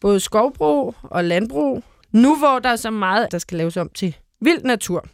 [0.00, 1.82] både skovbrug og landbrug.
[2.12, 5.06] Nu hvor der er så meget, der skal laves om til vild natur,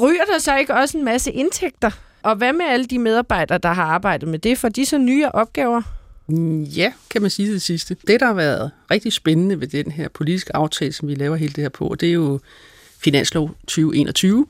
[0.00, 1.90] ryger der så ikke også en masse indtægter?
[2.22, 4.58] Og hvad med alle de medarbejdere, der har arbejdet med det?
[4.58, 5.82] For de så nye opgaver?
[6.28, 7.96] Mm, ja, kan man sige det sidste.
[8.06, 11.52] Det, der har været rigtig spændende ved den her politiske aftale, som vi laver hele
[11.52, 12.40] det her på, det er jo
[12.98, 14.46] Finanslov 2021.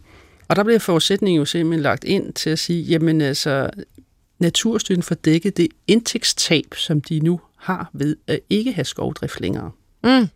[0.48, 3.70] Og der bliver forudsætningen jo simpelthen lagt ind til at sige, jamen altså,
[4.38, 9.70] Naturstyrelsen får dækket det indtægtstab, som de nu har ved at ikke have skovdrift længere.
[10.04, 10.28] Mm.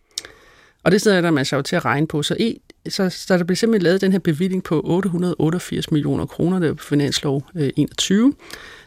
[0.84, 2.22] Og det sidder der man sig jo til at regne på.
[2.22, 2.54] Så, e,
[2.88, 6.74] så, så der bliver simpelthen lavet den her bevilling på 888 millioner kroner, der er
[6.74, 8.34] på Finanslov øh, 21.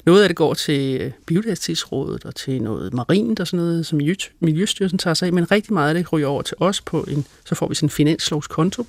[0.06, 3.98] Noget af det går til øh, Biodiversitetsrådet og til noget marint og sådan noget, som
[4.02, 7.02] Miljø- Miljøstyrelsen tager sig af, men rigtig meget af det ryger over til os på
[7.02, 8.86] en, så får vi sådan en finanslovskonto,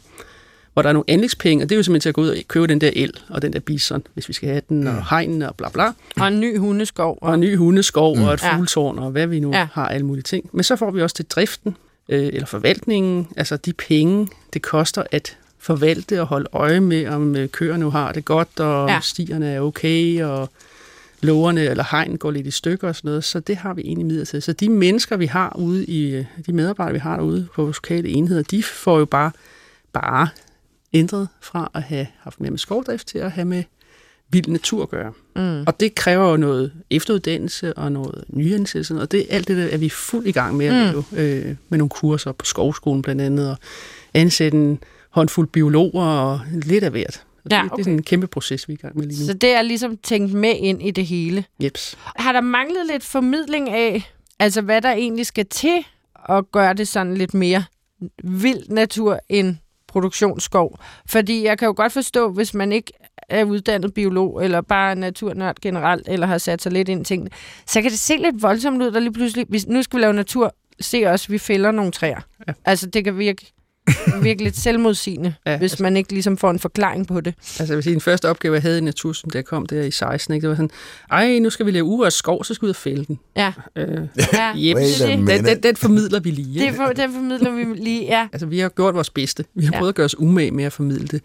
[0.76, 2.36] hvor der er nogle anlægspenge, og det er jo simpelthen til at gå ud og
[2.48, 5.42] købe den der el og den der bison, hvis vi skal have den, og hegnen
[5.42, 7.18] og bla bla Og en ny hundeskov.
[7.20, 8.22] og en ny hundeskov mm.
[8.24, 9.68] og et fugletårn og hvad vi nu Ja.
[9.72, 10.50] har alle mulige ting.
[10.52, 11.76] Men så får vi også til driften
[12.08, 17.36] øh, eller forvaltningen, altså de penge, det koster at forvalte og holde øje med, om
[17.36, 18.94] øh, køerne nu har det godt, og Ja.
[18.94, 19.00] ja.
[19.00, 20.48] stierne er okay, og
[21.22, 24.06] lågerne eller hegn går lidt i stykker og sådan noget, så det har vi egentlig
[24.06, 24.42] midler til.
[24.42, 27.76] Så de mennesker, vi har ude i, øh, de medarbejdere, vi har derude på vores
[27.76, 29.30] lokale enheder, de får jo bare,
[29.92, 30.28] bare
[30.92, 33.62] ændret fra at have haft mere med skovdrift til at have med
[34.30, 35.12] vild natur at gøre.
[35.36, 35.64] Mm.
[35.66, 39.76] Og det kræver jo noget efteruddannelse og noget nyansættelse, og det, alt det der er
[39.76, 41.04] vi fuld i gang med at Mm.
[41.12, 43.56] lave, øh, med nogle kurser på skovskolen blandt andet, og
[44.14, 44.78] ansætte en
[45.10, 47.24] håndfuld biologer og lidt af hvert.
[47.44, 47.82] Og Ja, det, det er okay.
[47.82, 49.26] sådan en kæmpe proces, vi er i gang med lige nu.
[49.26, 51.44] Så det er ligesom tænkt med ind i det hele.
[51.62, 51.98] Jeps.
[52.16, 55.84] Har der manglet lidt formidling af, altså hvad der egentlig skal til
[56.28, 57.64] at gøre det sådan lidt mere
[58.24, 59.56] vild natur end
[59.96, 60.78] produktionsskov?
[61.06, 62.92] Fordi jeg kan jo godt forstå, hvis man ikke
[63.28, 67.30] er uddannet biolog, eller bare naturnørd generelt, eller har sat sig lidt ind i tingene,
[67.66, 70.12] så kan det se lidt voldsomt ud, der lige pludselig, hvis nu skal vi lave
[70.12, 72.20] natur, se også, vi fælder nogle træer.
[72.48, 72.52] Ja.
[72.64, 73.52] Altså, det kan virke,
[74.22, 77.34] virke lidt selvmodsigende, ja, hvis altså- man ikke ligesom får en forklaring på det.
[77.38, 79.90] Altså, jeg vil sige, den første opgave, jeg havde i Natursen, jeg kom der i
[79.90, 80.70] 16, ikke, det var sådan,
[81.10, 83.18] ej, nu skal vi lave urørt skov, så skal vi ud og fælde den.
[83.36, 83.86] Ja, Øh,
[84.32, 85.06] ja minute.
[85.06, 86.58] den, den, den formidler vi lige.
[86.60, 86.76] det, ikke?
[86.76, 88.28] for, den formidler vi lige, ja.
[88.32, 89.44] Altså, vi har gjort vores bedste.
[89.54, 89.78] Vi har Ja.
[89.78, 91.22] prøvet at gøre os umage med at formidle det.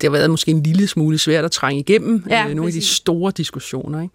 [0.00, 2.72] Det har været måske en lille smule svært at trænge igennem Ja, øh, nogle af
[2.72, 2.90] de præcis.
[2.96, 4.02] store diskussioner.
[4.02, 4.14] Ikke?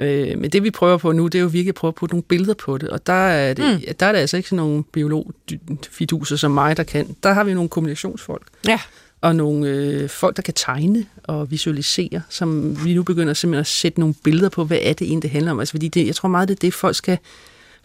[0.00, 2.14] Øh, men det vi prøver på nu, det er jo virkelig at prøve at putte
[2.14, 2.88] nogle billeder på det.
[2.88, 3.94] Og der er det, mm.
[4.00, 7.16] der er det altså ikke sådan nogle biologfiduser som mig, der kan.
[7.22, 8.46] Der har vi nogle kommunikationsfolk.
[8.68, 8.80] Ja.
[9.20, 13.66] Og nogle øh, folk, der kan tegne og visualisere, som vi nu begynder simpelthen at
[13.66, 15.58] sætte nogle billeder på, hvad er det egentlig, det handler om.
[15.58, 17.18] Altså, fordi det, jeg tror meget, det er det, folk skal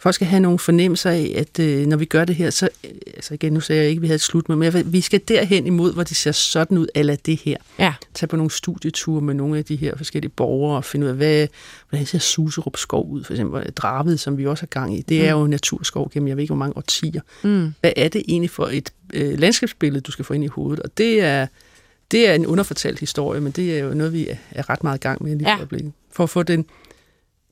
[0.00, 2.90] folk skal have nogle fornemmelser af, at øh, når vi gør det her, så, øh,
[3.06, 5.20] altså igen, nu sagde jeg ikke, at vi havde et slut med, men vi skal
[5.28, 7.56] derhen imod, hvor det ser sådan ud, eller det her.
[7.78, 7.94] Ja.
[8.14, 11.16] Tag på nogle studieture med nogle af de her forskellige borgere og finde ud af,
[11.16, 11.46] hvad,
[11.88, 15.02] hvordan ser Suserup skov ud, for eksempel Dravet, som vi også har gang i.
[15.02, 17.20] Det er jo naturskov gennem, jeg ved ikke, hvor mange årtier.
[17.42, 17.74] Mm.
[17.80, 20.80] Hvad er det egentlig for et øh, landskabsbillede, du skal få ind i hovedet?
[20.80, 21.46] Og det er,
[22.10, 25.00] det er en underfortalt historie, men det er jo noget, vi er, ret meget i
[25.00, 25.50] gang med lige Ja.
[25.50, 25.56] ja.
[25.56, 25.92] øjeblikket.
[26.12, 26.64] For at få den,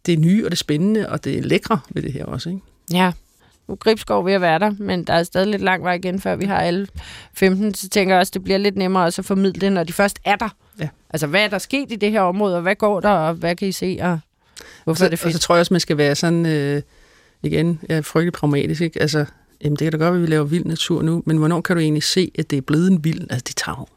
[0.06, 2.48] det nye og det spændende og det lækre ved det her også.
[2.48, 2.60] Ikke?
[2.92, 3.12] Ja.
[3.68, 6.36] Nu Gribskov ved at være der, men der er stadig lidt lang vej igen, før
[6.36, 6.86] vi har alle
[7.34, 7.74] 15.
[7.74, 10.18] Så tænker jeg også, det bliver lidt nemmere også at formidle det, når de først
[10.24, 10.48] er der.
[10.80, 10.88] Ja.
[11.10, 13.56] Altså, hvad er der sket i det her område, og hvad går der, og hvad
[13.56, 14.18] kan I se, og
[14.84, 15.40] hvorfor så, er det Og så fedt?
[15.40, 16.82] tror jeg også, man skal være sådan, øh,
[17.42, 19.02] igen, jeg er frygtelig pragmatisk, ikke?
[19.02, 19.24] Altså,
[19.64, 21.76] jamen, det kan da godt være, at vi laver vild natur nu, men hvornår kan
[21.76, 23.20] du egentlig se, at det er blevet en vild?
[23.30, 23.88] Altså, det tager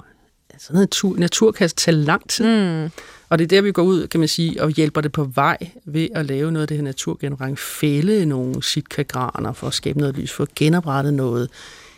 [0.61, 2.89] altså, natur, natur kan tage lang tid, Mm.
[3.29, 5.57] og det er der, vi går ud, kan man sige, og hjælper det på vej
[5.85, 10.17] ved at lave noget af det her naturgenerering, fælde nogle sitkagraner for at skabe noget
[10.17, 11.49] lys, for at genoprette noget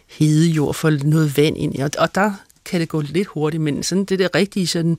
[0.07, 2.31] hedejord, få noget vand ind i, og, og der
[2.65, 4.97] kan det gå lidt hurtigt, men sådan det der rigtige sådan,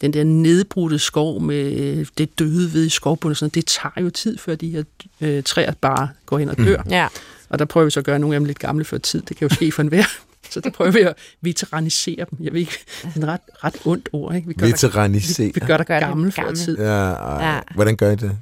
[0.00, 4.38] den der nedbrudte skov med det døde ved i skovbunden, sådan, det tager jo tid,
[4.38, 4.82] før de her
[5.20, 6.82] øh, træer bare går hen og dør.
[6.82, 6.90] Mm.
[6.90, 7.08] Ja.
[7.48, 9.22] Og der prøver vi så at gøre nogle af dem lidt gamle før tid.
[9.22, 10.04] Det kan jo ske for enhver.
[10.52, 12.38] Så der prøver vi at veteranisere dem.
[12.40, 14.48] Jeg ved ikke, det er en ret, ret ondt ord, ikke?
[14.48, 15.46] Vi gør dig, Veteranisere.
[15.46, 16.56] vi, vi gør dig Gør dig gammel før gammel.
[16.58, 16.78] tid.
[16.78, 17.54] Ja, ej.
[17.54, 17.60] Ja.
[17.74, 18.36] Hvordan gør I det?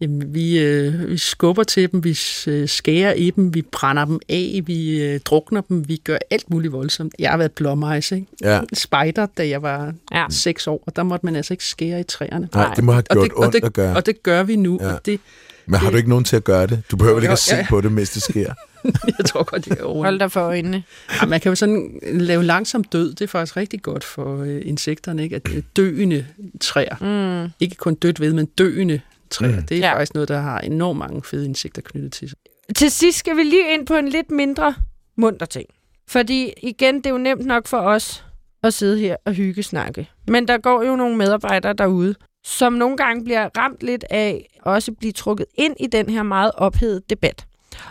[0.00, 4.20] Jamen, vi, øh, vi skubber til dem, vi øh, skærer i dem, vi brænder dem
[4.28, 7.14] af, vi øh, drukner dem, vi gør alt muligt voldsomt.
[7.18, 8.26] Jeg har været blåmejs, ikke?
[8.42, 8.60] Ja.
[8.74, 10.24] Spejder, da jeg var Ja.
[10.30, 12.48] seks år, og der måtte man altså ikke skære i træerne.
[12.54, 13.96] Nej, det må have Og gjort det, og, ondt det, at gøre.
[13.96, 14.92] og det gør vi nu, ja.
[14.92, 15.20] og det,
[15.66, 16.82] Men har du ikke nogen til at gøre det?
[16.90, 17.66] Du behøver vel ikke at se ja.
[17.68, 18.54] på det, mens det sker.
[19.18, 20.04] jeg tror godt, jeg kan overleve.
[20.04, 20.82] Hold dig for øjnene.
[21.22, 23.10] Ja, man kan jo sådan lave langsom død.
[23.14, 25.36] Det er faktisk rigtig godt for øh, insekterne, ikke?
[25.36, 26.26] At øh, døende
[26.60, 26.96] træer,
[27.44, 27.50] Mm.
[27.60, 29.00] ikke kun dødt ved, men døende
[29.30, 29.62] træer, Mm.
[29.66, 29.92] det er ja.
[29.94, 32.38] faktisk noget, der har enormt mange fede insekter knyttet til sig.
[32.76, 34.74] Til sidst skal vi lige ind på en lidt mindre
[35.16, 35.66] munter ting.
[36.08, 38.24] Fordi igen, det er jo nemt nok for os
[38.62, 40.08] at sidde her og hygge snakke.
[40.28, 44.92] Men der går jo nogle medarbejdere derude, som nogle gange bliver ramt lidt af også
[44.92, 47.46] blive trukket ind i den her meget ophedede debat.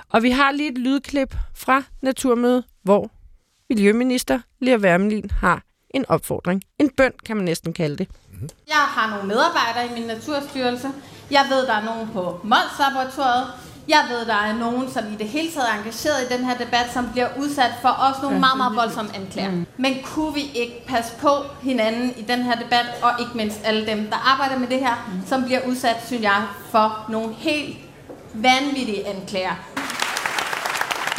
[0.10, 3.12] Og vi har lige et lydklip fra Naturmødet, hvor
[3.70, 6.62] Miljøminister Lea Wermelin har en opfordring.
[6.80, 8.08] En bøn, kan man næsten kalde det.
[8.32, 8.50] Mm-hmm.
[8.68, 10.88] Jeg har nogle medarbejdere i min naturstyrelse.
[11.32, 13.48] Jeg ved, der er nogen på Mols Laboratoriet.
[13.90, 16.58] Jeg ved, der er nogen, som i det hele taget er engageret i den her
[16.58, 19.52] debat, som bliver udsat for også nogle meget, meget voldsomme anklager.
[19.52, 19.66] Mm.
[19.78, 21.30] Men kunne vi ikke passe på
[21.62, 25.10] hinanden i den her debat, og ikke mindst alle dem, der arbejder med det her,
[25.14, 25.28] mm.
[25.28, 27.78] som bliver udsat, synes jeg, for nogle helt
[28.34, 29.56] vanvittige anklager.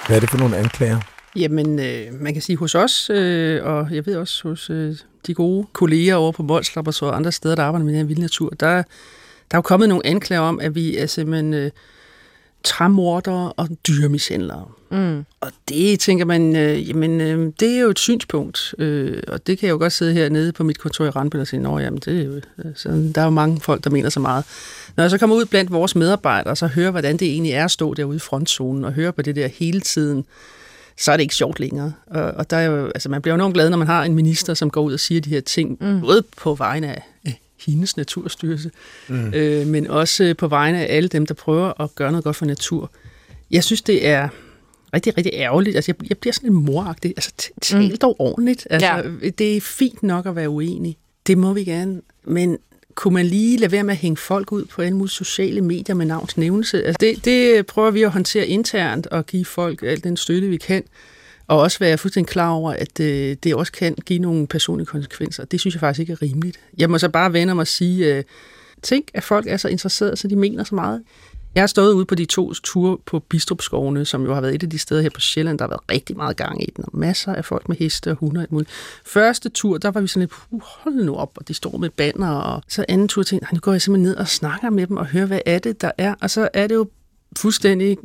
[0.06, 1.00] Hvad er det for nogle anklager?
[1.36, 4.96] Jamen, øh, man kan sige hos os, øh, og jeg ved også hos øh,
[5.26, 8.22] de gode kolleger over på Laboratoriet og andre steder, der arbejder med den her vilde
[8.22, 8.82] natur, der, der
[9.50, 11.70] er jo kommet nogle anklager om, at vi er simpelthen øh,
[12.64, 14.64] træmordere og dyremishandlere.
[14.90, 15.24] Mm.
[15.40, 19.58] Og det tænker man, øh, jamen, øh, det er jo et synspunkt, øh, og det
[19.58, 22.00] kan jeg jo godt sidde hernede på mit kontor i Randbøl og sige, nå jamen,
[22.04, 24.44] det er jo, altså, der er jo mange folk, der mener så meget.
[24.96, 27.70] Når jeg så kommer ud blandt vores medarbejdere, så hører, hvordan det egentlig er at
[27.70, 30.24] stå derude i frontzonen, og høre på det der hele tiden,
[30.98, 31.92] så er det ikke sjovt længere.
[32.06, 34.14] Og, og der er jo, altså, man bliver jo enormt glad, når man har en
[34.14, 36.00] minister, som går ud og siger de her ting, mm.
[36.00, 37.02] både på vegne af
[37.66, 38.70] hendes naturstyrelse,
[39.08, 39.34] mm.
[39.34, 42.36] øh, men også øh, på vegne af alle dem, der prøver at gøre noget godt
[42.36, 42.90] for natur.
[43.50, 44.28] Jeg synes, det er
[44.94, 45.76] rigtig, rigtig ærgerligt.
[45.76, 47.10] Altså, jeg, jeg bliver sådan lidt moragtig.
[47.16, 48.66] Altså, t- tal dog ordentligt.
[48.70, 49.28] Altså, ja.
[49.38, 50.96] Det er fint nok at være uenig.
[51.26, 52.00] Det må vi gerne.
[52.24, 52.58] Men
[52.94, 55.94] kunne man lige lade være med at hænge folk ud på alle mulige sociale medier
[55.96, 56.84] med navns nævnelse?
[56.84, 60.56] Altså, det, det prøver vi at håndtere internt og give folk al den støtte, vi
[60.56, 60.82] kan.
[61.50, 65.44] Og også være fuldstændig klar over, at øh, det også kan give nogle personlige konsekvenser.
[65.44, 66.60] Det synes jeg faktisk ikke er rimeligt.
[66.78, 68.24] Jeg må så bare vende mig og sige, øh,
[68.82, 71.02] tænk, at folk er så interesserede, så de mener så meget.
[71.54, 74.62] Jeg har stået ude på de to ture på Bistrupskovene, som jo har været et
[74.62, 76.98] af de steder her på Sjælland, der har været rigtig meget gang i den, og
[76.98, 78.70] masser af folk med heste og hunde og alt muligt.
[79.04, 81.90] Første tur, der var vi sådan lidt, "Puh, hold nu op, og de står med
[81.90, 84.86] banner, og så anden tur tænkte jeg, nu går jeg simpelthen ned og snakker med
[84.86, 86.86] dem og hører, hvad er det, der er, og så er det jo
[87.38, 87.96] fuldstændig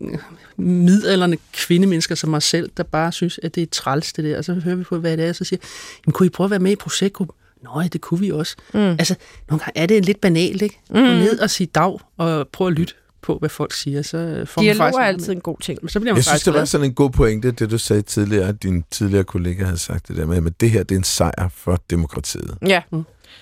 [0.58, 4.46] midalderne kvindemennesker som mig selv, der bare synes, at det er træls det der, og
[4.46, 5.60] så hører vi på, hvad det er, og så siger
[6.06, 7.36] jamen kunne I prøve at være med i projektgruppen?
[7.64, 8.56] Nå, ja, det kunne vi også.
[8.74, 8.80] Mm.
[8.80, 9.16] Altså,
[9.50, 10.80] nogle gange er det lidt banalt, ikke?
[10.90, 10.96] Mm.
[10.96, 14.62] Gå ned og sige dag, og prøve at lytte på, hvad folk siger, så får
[14.62, 15.80] man Dialog faktisk er altid en god ting.
[15.82, 15.90] med.
[15.90, 16.66] Så bliver man Jeg synes, det var glad.
[16.66, 20.18] sådan en god pointe, det du sagde tidligere, at din tidligere kollega havde sagt det
[20.18, 22.58] der med, at det her det er en sejr for demokratiet.
[22.68, 22.82] Ja.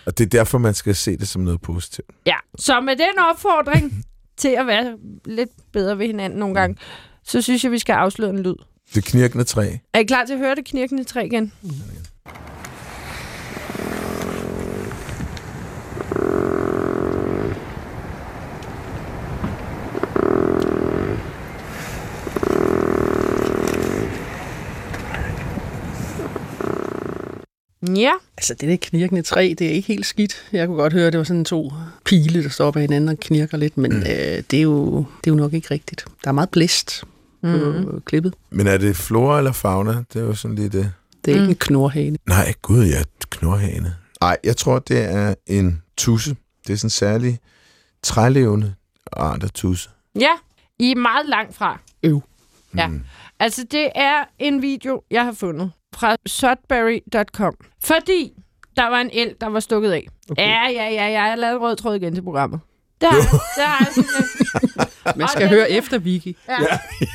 [0.06, 2.08] Og det er derfor, man skal se det som noget positivt.
[2.26, 2.36] ja.
[2.60, 4.06] Så med den opfordring
[4.38, 6.78] til at være lidt bedre ved hinanden nogle gange,
[7.24, 8.56] så synes jeg, vi skal afsløre en lyd.
[8.96, 9.70] Det knirkende træ.
[9.94, 11.54] Er I klar til at høre det knirkende træ igen?
[27.96, 28.12] Ja.
[28.38, 30.50] Altså, det der knirkende træ, det er ikke helt skidt.
[30.52, 31.74] Jeg kunne godt høre, at det var sådan to
[32.06, 33.98] pile, der står op ad hinanden og knirker lidt, men mm.
[33.98, 36.06] øh, det, er jo, det er jo nok ikke rigtigt.
[36.24, 37.04] Der er meget blæst
[37.42, 38.02] på mm.
[38.06, 38.34] klippet.
[38.50, 40.04] Men er det flora eller fauna?
[40.14, 40.76] Det er jo sådan lidt...
[40.76, 40.86] Uh...
[41.26, 41.42] Det er mm.
[41.42, 42.18] ikke en knorhane.
[42.28, 43.96] Nej, gud, ja, knorhane.
[44.22, 46.36] Nej, jeg tror, det er en tusse.
[46.68, 47.40] Det er sådan en særlig
[48.04, 48.74] trælevende
[49.12, 49.90] art af tusse.
[50.20, 50.32] Ja,
[50.80, 51.80] I er meget langt fra.
[52.04, 52.22] Øv.
[52.78, 52.88] Ja.
[52.88, 53.02] Mm.
[53.40, 57.54] Altså, det er en video, jeg har fundet fra sudbury.com.
[57.84, 58.34] Fordi
[58.78, 60.08] der var en el, der var stukket af.
[60.32, 60.42] Okay.
[60.48, 61.24] Ja, ja, ja, ja.
[61.24, 62.60] Jeg lavede rød tråd igen til programmet.
[63.02, 63.10] Der,
[63.56, 64.26] der er simpelthen...
[65.20, 66.38] Man skal Og høre den- efter, Vicky.
[66.50, 66.56] Ja.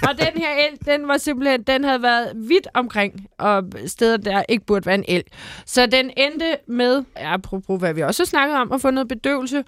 [0.08, 4.42] og den her el, den var simpelthen, den havde været vidt omkring, og steder, der
[4.48, 5.22] ikke burde være en el.
[5.66, 9.64] Så den endte med, apropos hvad vi også har snakket om, at få noget bedøvelse,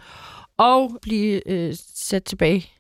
[0.56, 2.70] og blive øh, sat tilbage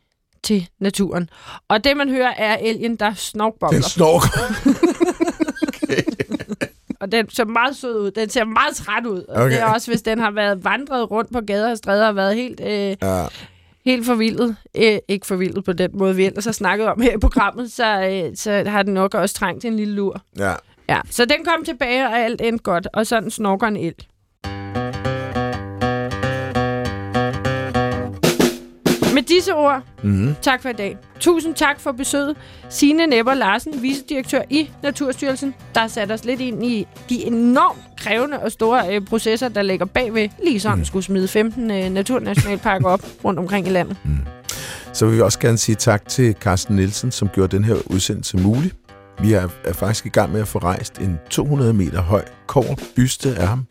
[0.42, 1.30] til naturen.
[1.68, 3.80] Og det, man hører, er elgen, der Den snorkbobler.
[7.00, 8.10] Og den ser meget sød ud.
[8.10, 9.22] Den ser meget træt ud.
[9.28, 9.50] Og Okay.
[9.54, 12.34] det er også, hvis den har været vandret rundt på gader og stræder og været
[12.36, 12.60] helt...
[12.60, 13.26] Øh, Ja.
[13.84, 14.56] helt forvildet.
[14.76, 18.00] Øh, ikke forvildet på den måde, vi ellers har snakket om her i programmet, så,
[18.30, 20.22] øh, så har den nok også trængt en lille lur.
[20.38, 20.52] ja.
[20.88, 23.94] Ja, så den kom tilbage, og alt endte godt, og sådan snorker en el.
[29.20, 30.34] Med disse ord, Mm-hmm.
[30.42, 30.96] tak for i dag.
[31.20, 32.36] Tusind tak for besøget.
[32.68, 37.78] Signe Nepper Larsen, vicedirektør i Naturstyrelsen, der har sat os lidt ind i de enormt
[37.98, 40.84] krævende og store øh, processer, der ligger bagved, lige sådan mm.
[40.84, 43.96] skulle smide 15 øh, naturnationalparker op rundt omkring i landet.
[44.92, 48.36] Så vil vi også gerne sige tak til Carsten Nielsen, som gjorde den her udsendelse
[48.36, 48.72] mulig.
[49.22, 52.78] Vi er, er faktisk i gang med at få rejst en 200 meter høj kår
[52.96, 53.66] byste af ham.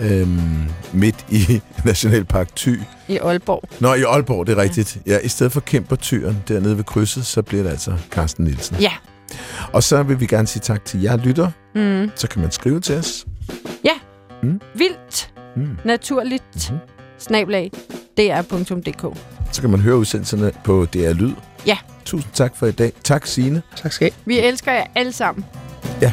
[0.00, 2.80] Øhm, midt i Nationalpark Thy.
[3.08, 3.62] I Aalborg.
[3.80, 4.98] Nå, i Aalborg, det er rigtigt.
[5.06, 8.76] Ja, i stedet for Kæmpertyren dernede ved krydset, så bliver det altså Carsten Nielsen.
[8.80, 8.92] Ja.
[9.72, 11.50] Og så vil vi gerne sige tak til jer lytter.
[11.74, 12.10] Mm.
[12.16, 13.26] Så kan man skrive til os.
[14.74, 15.76] Vildt, Mm.
[15.84, 16.78] naturligt, Mhm.
[17.18, 17.72] snablag,
[18.18, 19.16] dr.dk.
[19.52, 21.32] Så kan man høre udsendelserne på DR Lyd.
[21.66, 21.76] Ja.
[22.04, 22.92] Tusind tak for i dag.
[23.04, 23.62] Tak, Signe.
[23.76, 24.10] Tak skal I.
[24.24, 25.44] Vi elsker jer alle sammen.
[26.00, 26.12] Ja.